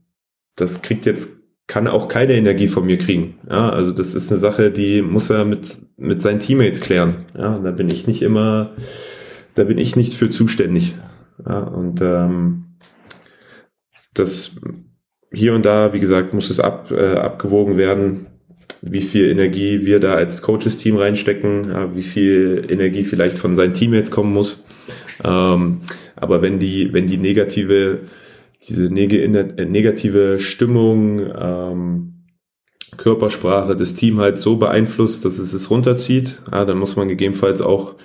[0.55, 3.37] das kriegt jetzt, kann auch keine Energie von mir kriegen.
[3.49, 7.25] Ja, also das ist eine Sache, die muss er mit, mit seinen Teammates klären.
[7.37, 8.71] Ja, da bin ich nicht immer,
[9.53, 10.95] da bin ich nicht für zuständig.
[11.45, 12.77] Ja, und ähm,
[14.13, 14.59] das
[15.31, 18.27] hier und da, wie gesagt, muss es ab, äh, abgewogen werden,
[18.81, 23.73] wie viel Energie wir da als Coaches-Team reinstecken, ja, wie viel Energie vielleicht von seinen
[23.73, 24.65] Teammates kommen muss.
[25.23, 25.81] Ähm,
[26.15, 28.01] aber wenn die, wenn die negative,
[28.67, 32.13] diese negative Stimmung, ähm,
[32.95, 37.61] Körpersprache das Team halt so beeinflusst, dass es es runterzieht, ja, dann muss man gegebenenfalls
[37.61, 37.95] auch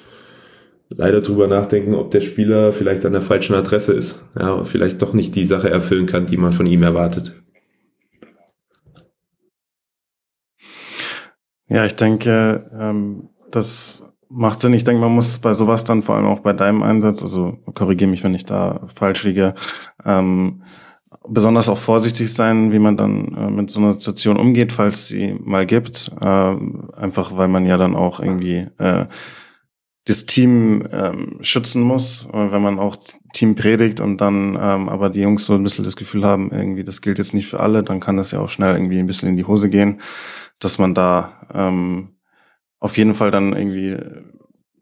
[0.97, 5.13] leider drüber nachdenken, ob der Spieler vielleicht an der falschen Adresse ist, ja, vielleicht doch
[5.13, 7.35] nicht die Sache erfüllen kann, die man von ihm erwartet.
[11.69, 14.75] Ja, ich denke, ähm, das macht Sinn.
[14.75, 18.11] Ich denke, man muss bei sowas dann vor allem auch bei deinem Einsatz, also korrigiere
[18.11, 19.55] mich, wenn ich da falsch liege,
[20.05, 20.63] ähm,
[21.29, 25.35] besonders auch vorsichtig sein, wie man dann äh, mit so einer Situation umgeht, falls sie
[25.41, 26.11] mal gibt.
[26.21, 26.57] Äh,
[26.97, 29.07] einfach weil man ja dann auch irgendwie äh,
[30.05, 32.97] das Team ähm, schützen muss, wenn man auch
[33.33, 36.83] Team predigt und dann ähm, aber die Jungs so ein bisschen das Gefühl haben, irgendwie
[36.83, 39.29] das gilt jetzt nicht für alle, dann kann das ja auch schnell irgendwie ein bisschen
[39.29, 40.01] in die Hose gehen
[40.63, 42.17] dass man da ähm,
[42.79, 43.97] auf jeden Fall dann irgendwie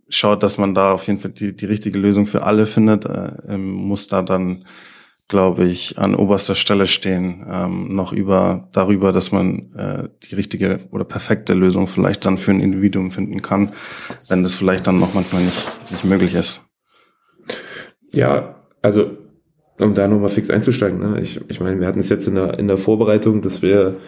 [0.08, 3.32] schaut, dass man da auf jeden Fall die, die richtige Lösung für alle findet, äh,
[3.48, 4.64] ähm, muss da dann,
[5.30, 10.80] glaube ich, an oberster Stelle stehen, ähm, noch über darüber, dass man äh, die richtige
[10.90, 13.70] oder perfekte Lösung vielleicht dann für ein Individuum finden kann,
[14.28, 15.62] wenn das vielleicht dann noch manchmal nicht,
[15.92, 16.66] nicht möglich ist.
[18.12, 19.12] Ja, also
[19.78, 21.20] um da nochmal fix einzusteigen, ne?
[21.20, 23.98] ich, ich meine, wir hatten es jetzt in der, in der Vorbereitung, dass wir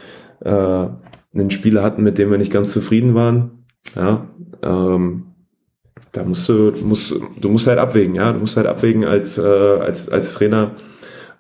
[0.41, 3.65] äh, einen Spieler hatten, mit dem wir nicht ganz zufrieden waren.
[3.95, 4.29] Ja,
[4.61, 5.27] ähm,
[6.11, 9.43] da musst du, musst, du musst halt abwägen, ja, du musst halt abwägen als, äh,
[9.43, 10.73] als, als Trainer.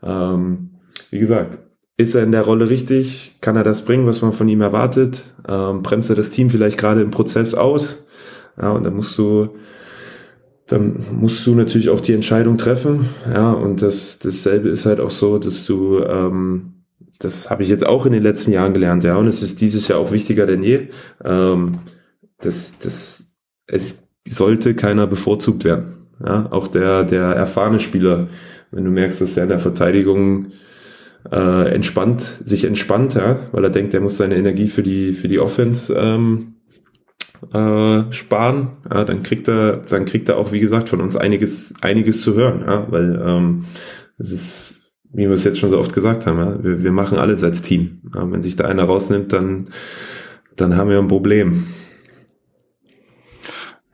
[0.02, 0.70] Ähm,
[1.10, 1.58] wie gesagt,
[1.96, 3.36] ist er in der Rolle richtig?
[3.40, 5.24] Kann er das bringen, was man von ihm erwartet?
[5.46, 8.06] Ähm, bremst er das Team vielleicht gerade im Prozess aus?
[8.60, 9.50] Ja, und dann musst du,
[10.66, 13.06] dann musst du natürlich auch die Entscheidung treffen.
[13.30, 16.84] Ja, und das, dasselbe ist halt auch so, dass du, ähm,
[17.18, 19.86] das habe ich jetzt auch in den letzten Jahren gelernt, ja, und es ist dieses
[19.88, 20.88] Jahr auch wichtiger denn je.
[21.24, 21.78] Ähm,
[22.38, 23.36] das, das,
[23.66, 26.08] es sollte keiner bevorzugt werden.
[26.24, 28.28] Ja, auch der, der erfahrene Spieler,
[28.72, 30.48] wenn du merkst, dass er in der Verteidigung
[31.30, 35.28] äh, entspannt, sich entspannt, ja, weil er denkt, er muss seine Energie für die, für
[35.28, 36.54] die Offense ähm,
[37.52, 41.74] äh, sparen, ja, dann kriegt er, dann kriegt er auch, wie gesagt, von uns einiges,
[41.80, 43.64] einiges zu hören, ja, weil ähm,
[44.18, 47.18] es ist wie wir es jetzt schon so oft gesagt haben, ja, wir, wir machen
[47.18, 48.00] alles als Team.
[48.14, 49.68] Ja, wenn sich da einer rausnimmt, dann,
[50.56, 51.66] dann haben wir ein Problem.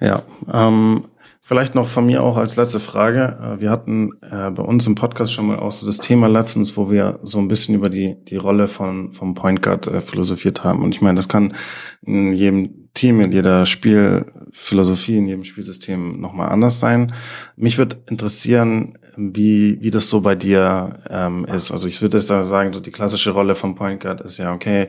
[0.00, 0.22] Ja,
[0.52, 1.04] ähm,
[1.48, 3.38] vielleicht noch von mir auch als letzte Frage.
[3.42, 6.76] Äh, wir hatten äh, bei uns im Podcast schon mal auch so das Thema letztens,
[6.76, 10.62] wo wir so ein bisschen über die, die Rolle von, vom Point Guard äh, philosophiert
[10.62, 10.82] haben.
[10.82, 11.54] Und ich meine, das kann
[12.02, 17.14] in jedem Team, in jeder Spielphilosophie, in jedem Spielsystem nochmal anders sein.
[17.56, 21.72] Mich würde interessieren, wie, wie das so bei dir ähm, ist.
[21.72, 24.88] Also ich würde sagen, so die klassische Rolle vom Point Guard ist ja, okay,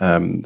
[0.00, 0.42] ähm,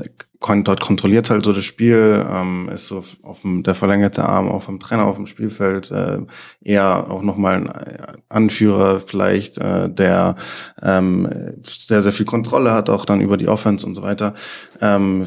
[0.64, 4.66] dort kontrolliert halt so das Spiel, ähm, ist so auf dem, der verlängerte Arm auf
[4.66, 6.18] dem Trainer auf dem Spielfeld, äh,
[6.62, 10.36] eher auch nochmal ein Anführer vielleicht, äh, der
[10.82, 11.28] ähm,
[11.62, 14.34] sehr, sehr viel Kontrolle hat, auch dann über die Offense und so weiter.
[14.80, 15.24] Ähm,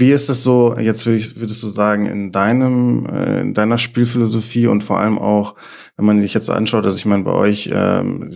[0.00, 4.84] wie ist es so, jetzt würdest du sagen, in deinem, äh, in deiner Spielphilosophie und
[4.84, 5.56] vor allem auch,
[5.96, 8.30] wenn man dich jetzt anschaut, also ich meine, bei euch, ähm,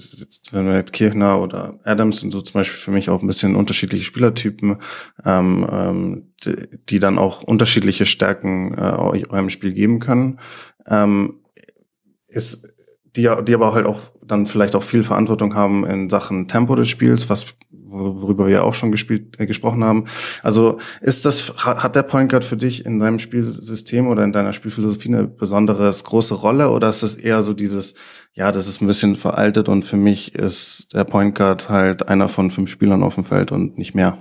[0.51, 3.55] wenn man jetzt Kirchner oder Adams sind so zum Beispiel für mich auch ein bisschen
[3.55, 4.79] unterschiedliche Spielertypen,
[5.25, 6.57] ähm, ähm, die,
[6.89, 10.41] die dann auch unterschiedliche Stärken äh, eurem Spiel geben können.
[10.87, 11.41] Ähm,
[12.29, 12.67] ist
[13.15, 16.89] die, die aber halt auch dann vielleicht auch viel Verantwortung haben in Sachen Tempo des
[16.89, 17.55] Spiels, was
[17.93, 20.07] worüber wir auch schon gespielt, äh, gesprochen haben.
[20.43, 24.53] Also ist das, hat der Point Guard für dich in deinem Spielsystem oder in deiner
[24.53, 27.95] Spielphilosophie eine besondere große Rolle oder ist es eher so dieses,
[28.35, 32.29] ja, das ist ein bisschen veraltet und für mich ist der Point Guard halt einer
[32.29, 34.19] von fünf Spielern auf dem Feld und nicht mehr?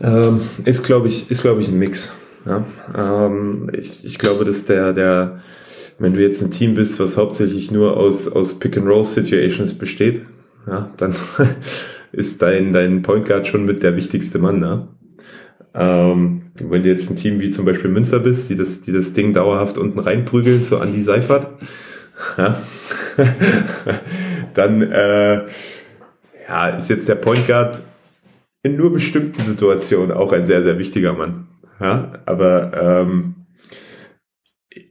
[0.00, 2.12] Ähm, ist, glaube ich, ist, glaube ich, ein Mix.
[2.46, 2.64] Ja?
[2.96, 5.40] Ähm, ich, ich glaube, dass der, der,
[5.98, 10.22] wenn du jetzt ein Team bist, was hauptsächlich nur aus, aus Pick-and-Roll-Situations besteht,
[10.68, 11.14] ja, dann
[12.12, 14.88] ist dein, dein Point Guard schon mit der wichtigste Mann, ne?
[15.74, 19.12] Ähm, wenn du jetzt ein Team wie zum Beispiel Münster bist, die das, die das
[19.12, 21.46] Ding dauerhaft unten reinprügeln, so an die Seifert,
[22.36, 22.60] ja,
[24.54, 25.44] dann äh,
[26.48, 27.82] ja, ist jetzt der Point Guard
[28.62, 31.46] in nur bestimmten Situationen auch ein sehr, sehr wichtiger Mann.
[31.80, 33.37] Ja, aber ähm,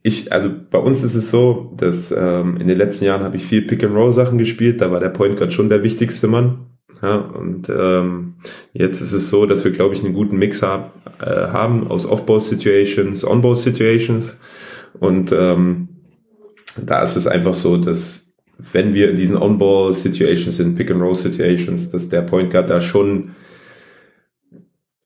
[0.03, 3.43] ich, also bei uns ist es so, dass ähm, in den letzten Jahren habe ich
[3.43, 6.67] viel Pick-and-Roll-Sachen gespielt, da war der Point Guard schon der wichtigste Mann.
[7.01, 8.35] Ja, und ähm,
[8.73, 12.07] jetzt ist es so, dass wir, glaube ich, einen guten Mix hab, äh, haben aus
[12.07, 14.39] Off-Ball-Situations, On-Ball-Situations.
[14.99, 15.89] Und ähm,
[16.83, 22.21] da ist es einfach so, dass wenn wir in diesen On-Ball-Situations, in Pick-and-Roll-Situations, dass der
[22.23, 23.35] Point Guard da schon,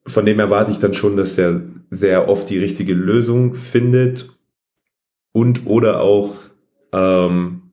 [0.06, 4.30] von dem erwarte ich dann schon, dass er sehr oft die richtige Lösung findet
[5.32, 6.36] und oder auch
[6.94, 7.64] ähm,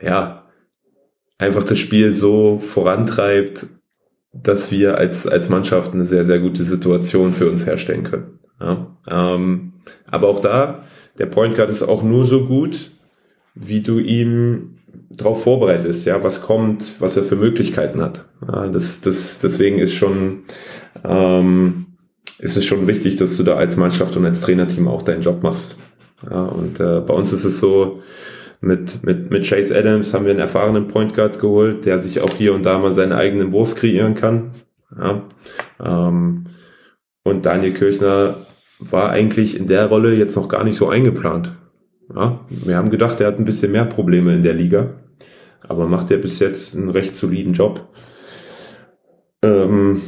[0.00, 0.44] ja
[1.38, 3.66] einfach das Spiel so vorantreibt,
[4.32, 8.38] dass wir als als Mannschaft eine sehr sehr gute Situation für uns herstellen können.
[8.60, 9.72] Ja, ähm,
[10.06, 10.84] aber auch da
[11.18, 12.92] der Point Guard ist auch nur so gut,
[13.54, 14.78] wie du ihm
[15.10, 18.26] darauf vorbereitest, ja, was kommt, was er für Möglichkeiten hat.
[18.46, 20.44] Ja, das, das, deswegen ist schon,
[21.04, 21.86] ähm,
[22.38, 25.42] ist es schon wichtig, dass du da als Mannschaft und als Trainerteam auch deinen Job
[25.42, 25.76] machst.
[26.28, 28.02] Ja, und äh, bei uns ist es so,
[28.60, 32.34] mit, mit, mit Chase Adams haben wir einen erfahrenen Point Guard geholt, der sich auch
[32.34, 34.50] hier und da mal seinen eigenen Wurf kreieren kann.
[34.96, 35.22] Ja,
[35.82, 36.46] ähm,
[37.22, 38.34] und Daniel Kirchner
[38.78, 41.56] war eigentlich in der Rolle jetzt noch gar nicht so eingeplant.
[42.14, 44.94] Ja, wir haben gedacht, er hat ein bisschen mehr Probleme in der Liga,
[45.66, 47.88] aber macht er bis jetzt einen recht soliden Job.
[49.42, 50.02] Ähm,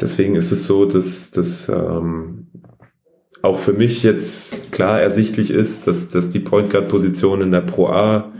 [0.00, 2.46] deswegen ist es so, dass, dass ähm,
[3.44, 7.60] auch für mich jetzt klar ersichtlich ist, dass, dass die Point Guard Position in der
[7.60, 8.32] Pro A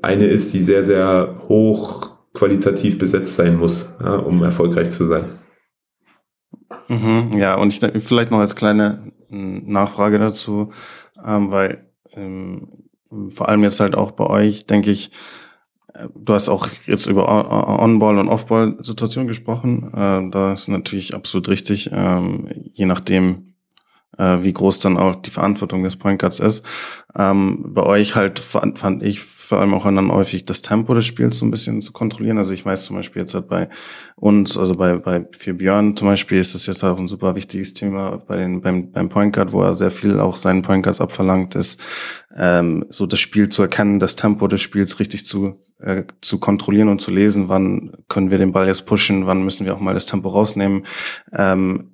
[0.00, 5.24] eine ist, die sehr, sehr hoch qualitativ besetzt sein muss, ja, um erfolgreich zu sein.
[6.88, 10.72] Mhm, ja, und ich vielleicht noch als kleine hm, Nachfrage dazu,
[11.24, 12.68] ähm, weil ähm,
[13.28, 15.12] vor allem jetzt halt auch bei euch, denke ich,
[15.92, 17.28] äh, Du hast auch jetzt über
[17.80, 19.90] On-Ball und Off-Ball-Situationen gesprochen.
[19.94, 21.90] Äh, da ist natürlich absolut richtig.
[21.92, 23.53] Ähm, je nachdem,
[24.18, 26.64] äh, wie groß dann auch die Verantwortung des Point Guards ist.
[27.16, 31.06] Ähm, bei euch halt fand, fand ich vor allem auch dann häufig das Tempo des
[31.06, 32.38] Spiels so ein bisschen zu kontrollieren.
[32.38, 33.68] Also ich weiß zum Beispiel jetzt halt bei
[34.16, 37.74] uns, also bei, bei für Björn zum Beispiel ist das jetzt auch ein super wichtiges
[37.74, 41.00] Thema bei den, beim, beim Point Guard, wo er sehr viel auch seinen Point Guards
[41.00, 41.80] abverlangt ist,
[42.34, 46.88] ähm, so das Spiel zu erkennen, das Tempo des Spiels richtig zu, äh, zu kontrollieren
[46.88, 49.94] und zu lesen, wann können wir den Ball jetzt pushen, wann müssen wir auch mal
[49.94, 50.86] das Tempo rausnehmen.
[51.32, 51.93] Ähm,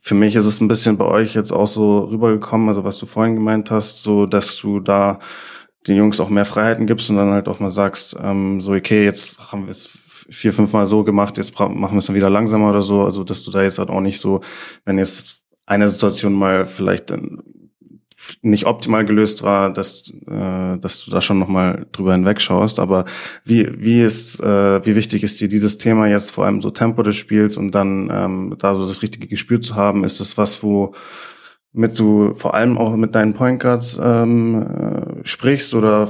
[0.00, 3.06] für mich ist es ein bisschen bei euch jetzt auch so rübergekommen, also was du
[3.06, 5.20] vorhin gemeint hast, so dass du da
[5.86, 9.04] den Jungs auch mehr Freiheiten gibst und dann halt auch mal sagst, ähm, so okay,
[9.04, 9.88] jetzt haben wir es
[10.30, 13.24] vier, fünf Mal so gemacht, jetzt machen wir es dann wieder langsamer oder so, also
[13.24, 14.40] dass du da jetzt halt auch nicht so,
[14.84, 15.36] wenn jetzt
[15.66, 17.42] eine Situation mal vielleicht dann
[18.42, 22.78] nicht optimal gelöst war, dass, äh, dass du da schon nochmal drüber hinwegschaust.
[22.78, 23.04] Aber
[23.44, 27.02] wie, wie ist, äh, wie wichtig ist dir dieses Thema jetzt vor allem so Tempo
[27.02, 30.04] des Spiels und dann ähm, da so das richtige Gespür zu haben?
[30.04, 30.94] Ist das was, wo
[31.72, 36.08] mit du vor allem auch mit deinen Point Guards ähm, äh, sprichst oder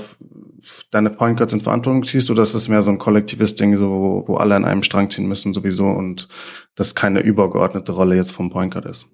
[0.91, 3.91] deine Point Guards in Verantwortung ziehst oder ist das mehr so ein kollektives Ding, so
[3.91, 6.29] wo, wo alle an einem Strang ziehen müssen sowieso und
[6.75, 9.07] das keine übergeordnete Rolle jetzt vom Point Guard ist?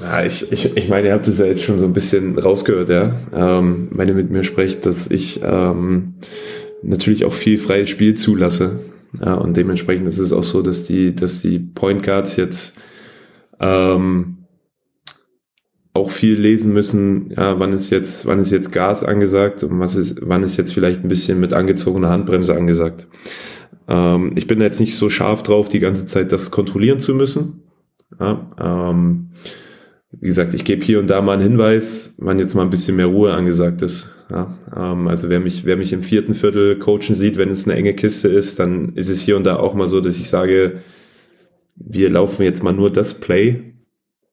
[0.00, 2.88] Ja, ich, ich, ich meine, ihr habt es ja jetzt schon so ein bisschen rausgehört,
[2.88, 3.14] ja.
[3.34, 6.14] Ähm, wenn ihr mit mir sprecht, dass ich ähm,
[6.82, 8.80] natürlich auch viel freies Spiel zulasse.
[9.20, 12.78] Ja, und dementsprechend ist es auch so, dass die, dass die Point Guards jetzt
[13.60, 14.38] ähm,
[15.94, 19.94] auch viel lesen müssen, ja, wann ist jetzt, wann ist jetzt Gas angesagt und was
[19.94, 23.08] ist, wann ist jetzt vielleicht ein bisschen mit angezogener Handbremse angesagt.
[23.88, 27.62] Ähm, ich bin jetzt nicht so scharf drauf, die ganze Zeit das kontrollieren zu müssen.
[28.18, 29.30] Ja, ähm,
[30.12, 32.96] wie gesagt, ich gebe hier und da mal einen Hinweis, wann jetzt mal ein bisschen
[32.96, 34.08] mehr Ruhe angesagt ist.
[34.30, 37.76] Ja, ähm, also wer mich, wer mich im vierten Viertel coachen sieht, wenn es eine
[37.76, 40.80] enge Kiste ist, dann ist es hier und da auch mal so, dass ich sage,
[41.76, 43.74] wir laufen jetzt mal nur das Play,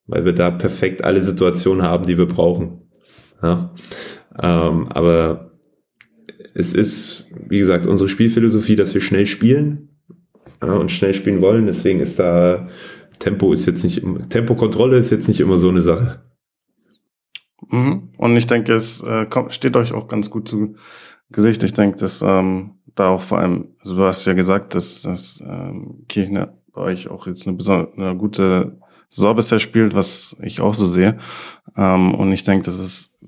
[0.08, 2.84] weil wir da perfekt alle Situationen haben, die wir brauchen.
[3.42, 3.74] Ja,
[4.42, 5.52] ähm, aber
[6.54, 9.90] es ist, wie gesagt, unsere Spielphilosophie, dass wir schnell spielen
[10.62, 11.68] ja, und schnell spielen wollen.
[11.68, 12.68] Deswegen ist da
[13.20, 16.24] Tempo ist jetzt nicht, Tempokontrolle ist jetzt nicht immer so eine Sache.
[17.70, 18.10] Mhm.
[18.18, 20.76] Und ich denke, es äh, steht euch auch ganz gut zu
[21.30, 21.64] Gesicht.
[21.64, 25.44] Ich denke, dass ähm, da auch vor allem, also du hast ja gesagt, dass, dass
[25.48, 27.58] ähm, Kirchner bei euch auch jetzt eine,
[27.96, 31.20] eine gute Saison bisher spielt, was ich auch so sehe.
[31.76, 33.20] Ähm, und ich denke, das ist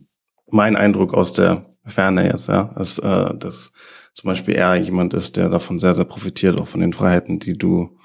[0.49, 3.73] mein Eindruck aus der Ferne jetzt, ja, dass, äh, dass
[4.13, 7.53] zum Beispiel er jemand ist, der davon sehr, sehr profitiert, auch von den Freiheiten, die
[7.53, 7.97] du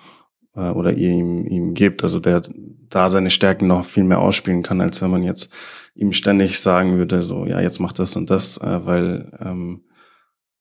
[0.57, 2.03] äh, oder ihr ihm, ihm gebt.
[2.03, 2.43] Also der
[2.89, 5.53] da seine Stärken noch viel mehr ausspielen kann, als wenn man jetzt
[5.95, 9.83] ihm ständig sagen würde, so, ja, jetzt mach das und das, äh, weil ähm,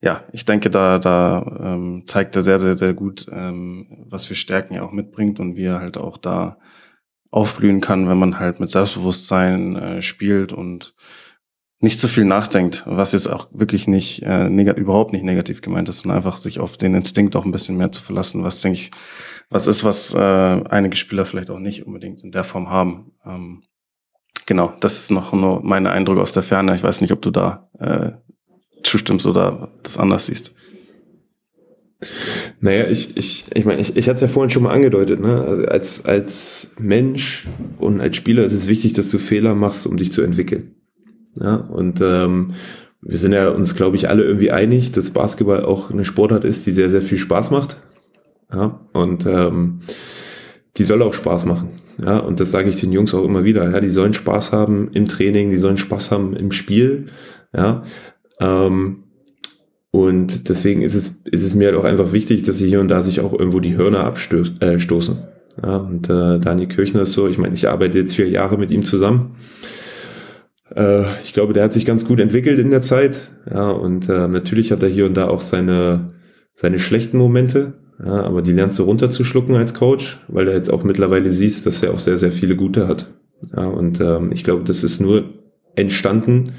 [0.01, 4.35] ja, ich denke, da, da ähm, zeigt er sehr, sehr, sehr gut, ähm, was für
[4.35, 6.57] Stärken er auch mitbringt und wie er halt auch da
[7.31, 10.93] aufblühen kann, wenn man halt mit Selbstbewusstsein äh, spielt und
[11.79, 15.99] nicht zu viel nachdenkt, was jetzt auch wirklich nicht äh, überhaupt nicht negativ gemeint ist,
[15.99, 18.91] sondern einfach sich auf den Instinkt auch ein bisschen mehr zu verlassen, was denke ich,
[19.49, 23.11] was ist, was äh, einige Spieler vielleicht auch nicht unbedingt in der Form haben.
[23.25, 23.63] Ähm,
[24.45, 26.75] genau, das ist noch nur meine Eindrücke aus der Ferne.
[26.75, 28.11] Ich weiß nicht, ob du da äh,
[28.83, 30.53] zustimmst oder das anders siehst.
[32.59, 35.41] Naja, ich, ich, ich meine, ich, ich hatte es ja vorhin schon mal angedeutet, ne?
[35.41, 39.97] Also als, als Mensch und als Spieler ist es wichtig, dass du Fehler machst, um
[39.97, 40.75] dich zu entwickeln.
[41.39, 42.53] Ja, und ähm,
[43.01, 46.65] wir sind ja uns, glaube ich, alle irgendwie einig, dass Basketball auch eine Sportart ist,
[46.65, 47.77] die sehr, sehr viel Spaß macht.
[48.55, 49.81] Ja, und ähm,
[50.77, 51.69] die soll auch Spaß machen.
[52.03, 53.69] Ja, und das sage ich den Jungs auch immer wieder.
[53.69, 57.07] Ja, die sollen Spaß haben im Training, die sollen Spaß haben im Spiel.
[57.53, 57.83] Ja,
[58.39, 59.03] ähm,
[59.91, 62.89] und deswegen ist es, ist es mir halt auch einfach wichtig, dass sie hier und
[62.89, 64.57] da sich auch irgendwo die Hörner abstoßen.
[64.59, 64.77] Äh,
[65.63, 68.71] ja, und äh, Daniel Kirchner ist so, ich meine, ich arbeite jetzt vier Jahre mit
[68.71, 69.37] ihm zusammen.
[70.75, 73.31] Äh, ich glaube, der hat sich ganz gut entwickelt in der Zeit.
[73.49, 76.09] Ja, und äh, natürlich hat er hier und da auch seine,
[76.53, 77.73] seine schlechten Momente.
[78.03, 81.81] Ja, aber die lernst du runterzuschlucken als Coach, weil du jetzt auch mittlerweile siehst, dass
[81.81, 83.07] er auch sehr, sehr viele gute hat.
[83.55, 85.25] Ja, und ähm, ich glaube, das ist nur
[85.75, 86.53] entstanden,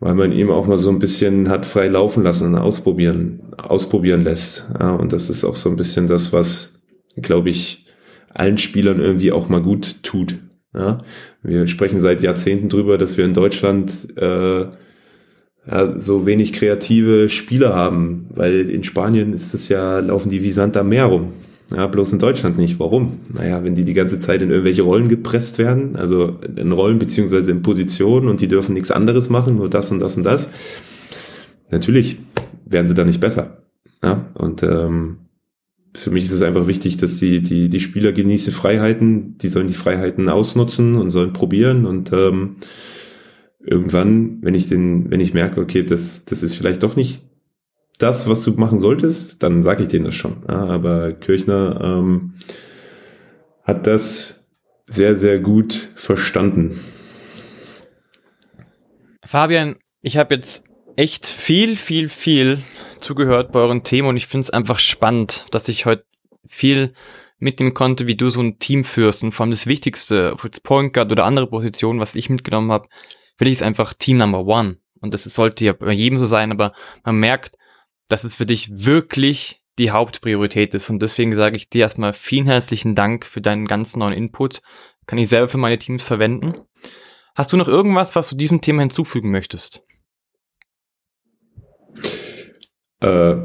[0.00, 4.70] weil man ihm auch mal so ein bisschen hat frei laufen lassen, ausprobieren, ausprobieren lässt.
[4.78, 6.82] Ja, und das ist auch so ein bisschen das, was,
[7.16, 7.86] glaube ich,
[8.34, 10.38] allen Spielern irgendwie auch mal gut tut.
[10.74, 10.98] Ja,
[11.42, 14.66] wir sprechen seit Jahrzehnten drüber, dass wir in Deutschland äh,
[15.70, 20.50] ja, so wenig kreative Spieler haben, weil in Spanien ist es ja, laufen die wie
[20.50, 21.32] Sand am Meer rum.
[21.74, 22.80] Ja, bloß in Deutschland nicht.
[22.80, 23.18] Warum?
[23.32, 27.52] Naja, wenn die die ganze Zeit in irgendwelche Rollen gepresst werden, also in Rollen beziehungsweise
[27.52, 30.48] in Positionen und die dürfen nichts anderes machen, nur das und das und das.
[31.70, 32.18] Natürlich
[32.64, 33.58] werden sie da nicht besser.
[34.02, 35.18] Ja, und ähm,
[35.94, 39.68] für mich ist es einfach wichtig, dass die, die, die Spieler genießen Freiheiten, die sollen
[39.68, 42.56] die Freiheiten ausnutzen und sollen probieren und ähm,
[43.62, 47.22] irgendwann, wenn ich den, wenn ich merke, okay, das, das ist vielleicht doch nicht
[47.98, 50.48] das, was du machen solltest, dann sage ich denen das schon.
[50.48, 52.34] Aber Kirchner ähm,
[53.62, 54.48] hat das
[54.86, 56.80] sehr, sehr gut verstanden.
[59.24, 60.64] Fabian, ich habe jetzt
[60.96, 62.58] echt viel, viel, viel
[62.98, 66.04] zugehört bei euren Themen und ich finde es einfach spannend, dass ich heute
[66.46, 66.94] viel
[67.38, 70.62] mitnehmen konnte, wie du so ein Team führst und vor allem das Wichtigste, ob jetzt
[70.62, 72.88] Point Guard oder andere Positionen, was ich mitgenommen habe,
[73.48, 74.78] ich ist einfach Team Number One.
[75.00, 76.72] Und das sollte ja bei jedem so sein, aber
[77.04, 77.56] man merkt,
[78.08, 80.90] dass es für dich wirklich die Hauptpriorität ist.
[80.90, 84.60] Und deswegen sage ich dir erstmal vielen herzlichen Dank für deinen ganz neuen Input.
[85.06, 86.54] Kann ich selber für meine Teams verwenden.
[87.34, 89.82] Hast du noch irgendwas, was du diesem Thema hinzufügen möchtest?
[93.00, 93.36] Äh,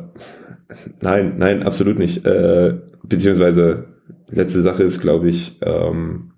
[1.01, 2.25] nein, nein, absolut nicht.
[2.25, 6.33] Äh, beziehungsweise letzte Sache ist, glaube ich, ähm,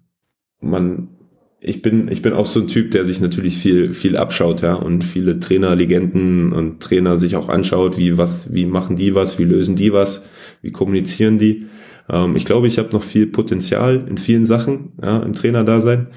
[0.60, 1.16] man
[1.60, 4.76] ich bin, ich bin auch so ein Typ, der sich natürlich viel, viel abschaut, ja,
[4.76, 9.39] und viele Trainer, Legenden und Trainer sich auch anschaut, wie was, wie machen die was,
[9.39, 10.24] wie lösen die was,
[10.62, 11.66] wie kommunizieren die.
[12.10, 16.08] Ähm, ich glaube, ich habe noch viel Potenzial in vielen Sachen, ja, im Trainerdasein.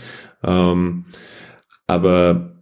[0.43, 1.07] Ähm,
[1.87, 2.57] aber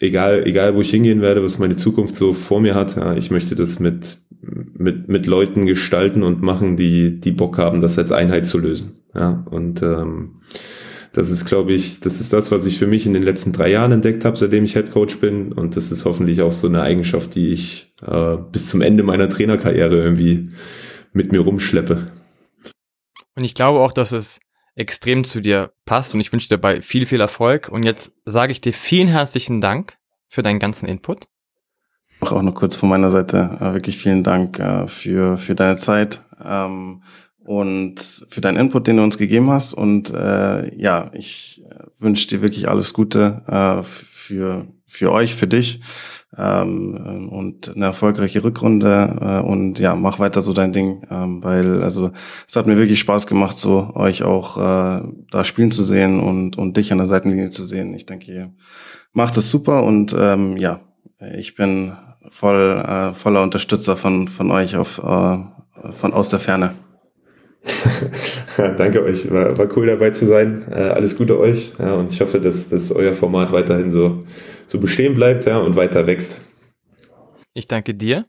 [0.00, 3.30] egal, egal, wo ich hingehen werde, was meine Zukunft so vor mir hat, ja, ich
[3.30, 8.10] möchte das mit, mit, mit Leuten gestalten und machen, die, die Bock haben, das als
[8.10, 8.92] Einheit zu lösen.
[9.14, 10.34] Ja, und ähm,
[11.16, 13.70] das ist, glaube ich, das ist das, was ich für mich in den letzten drei
[13.70, 15.50] Jahren entdeckt habe, seitdem ich Head Coach bin.
[15.50, 19.26] Und das ist hoffentlich auch so eine Eigenschaft, die ich äh, bis zum Ende meiner
[19.26, 20.50] Trainerkarriere irgendwie
[21.14, 22.06] mit mir rumschleppe.
[23.34, 24.40] Und ich glaube auch, dass es
[24.74, 27.70] extrem zu dir passt und ich wünsche dir dabei viel, viel Erfolg.
[27.70, 29.96] Und jetzt sage ich dir vielen herzlichen Dank
[30.28, 31.28] für deinen ganzen Input.
[32.20, 36.20] Auch noch kurz von meiner Seite äh, wirklich vielen Dank äh, für, für deine Zeit.
[36.44, 37.02] Ähm,
[37.46, 39.72] und für deinen Input, den du uns gegeben hast.
[39.72, 45.46] Und äh, ja, ich äh, wünsche dir wirklich alles Gute äh, für, für euch, für
[45.46, 45.80] dich
[46.36, 49.16] ähm, und eine erfolgreiche Rückrunde.
[49.20, 52.10] Äh, und ja, mach weiter so dein Ding, ähm, weil also
[52.48, 56.58] es hat mir wirklich Spaß gemacht, so euch auch äh, da spielen zu sehen und,
[56.58, 57.94] und dich an der Seitenlinie zu sehen.
[57.94, 58.52] Ich denke, ihr
[59.12, 60.80] macht es super und ähm, ja,
[61.36, 61.92] ich bin
[62.28, 65.38] voll äh, voller Unterstützer von, von euch auf, äh,
[65.92, 66.74] von aus der Ferne.
[68.56, 70.66] Danke euch, war, war cool dabei zu sein.
[70.70, 74.24] Äh, alles Gute euch ja, und ich hoffe, dass, dass euer Format weiterhin so,
[74.66, 76.40] so bestehen bleibt ja, und weiter wächst.
[77.54, 78.26] Ich danke dir.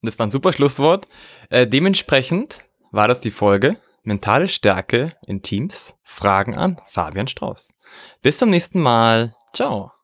[0.00, 1.06] Und das war ein super Schlusswort.
[1.50, 5.96] Äh, dementsprechend war das die Folge Mentale Stärke in Teams.
[6.02, 7.68] Fragen an Fabian Strauß.
[8.22, 9.34] Bis zum nächsten Mal.
[9.52, 9.97] Ciao.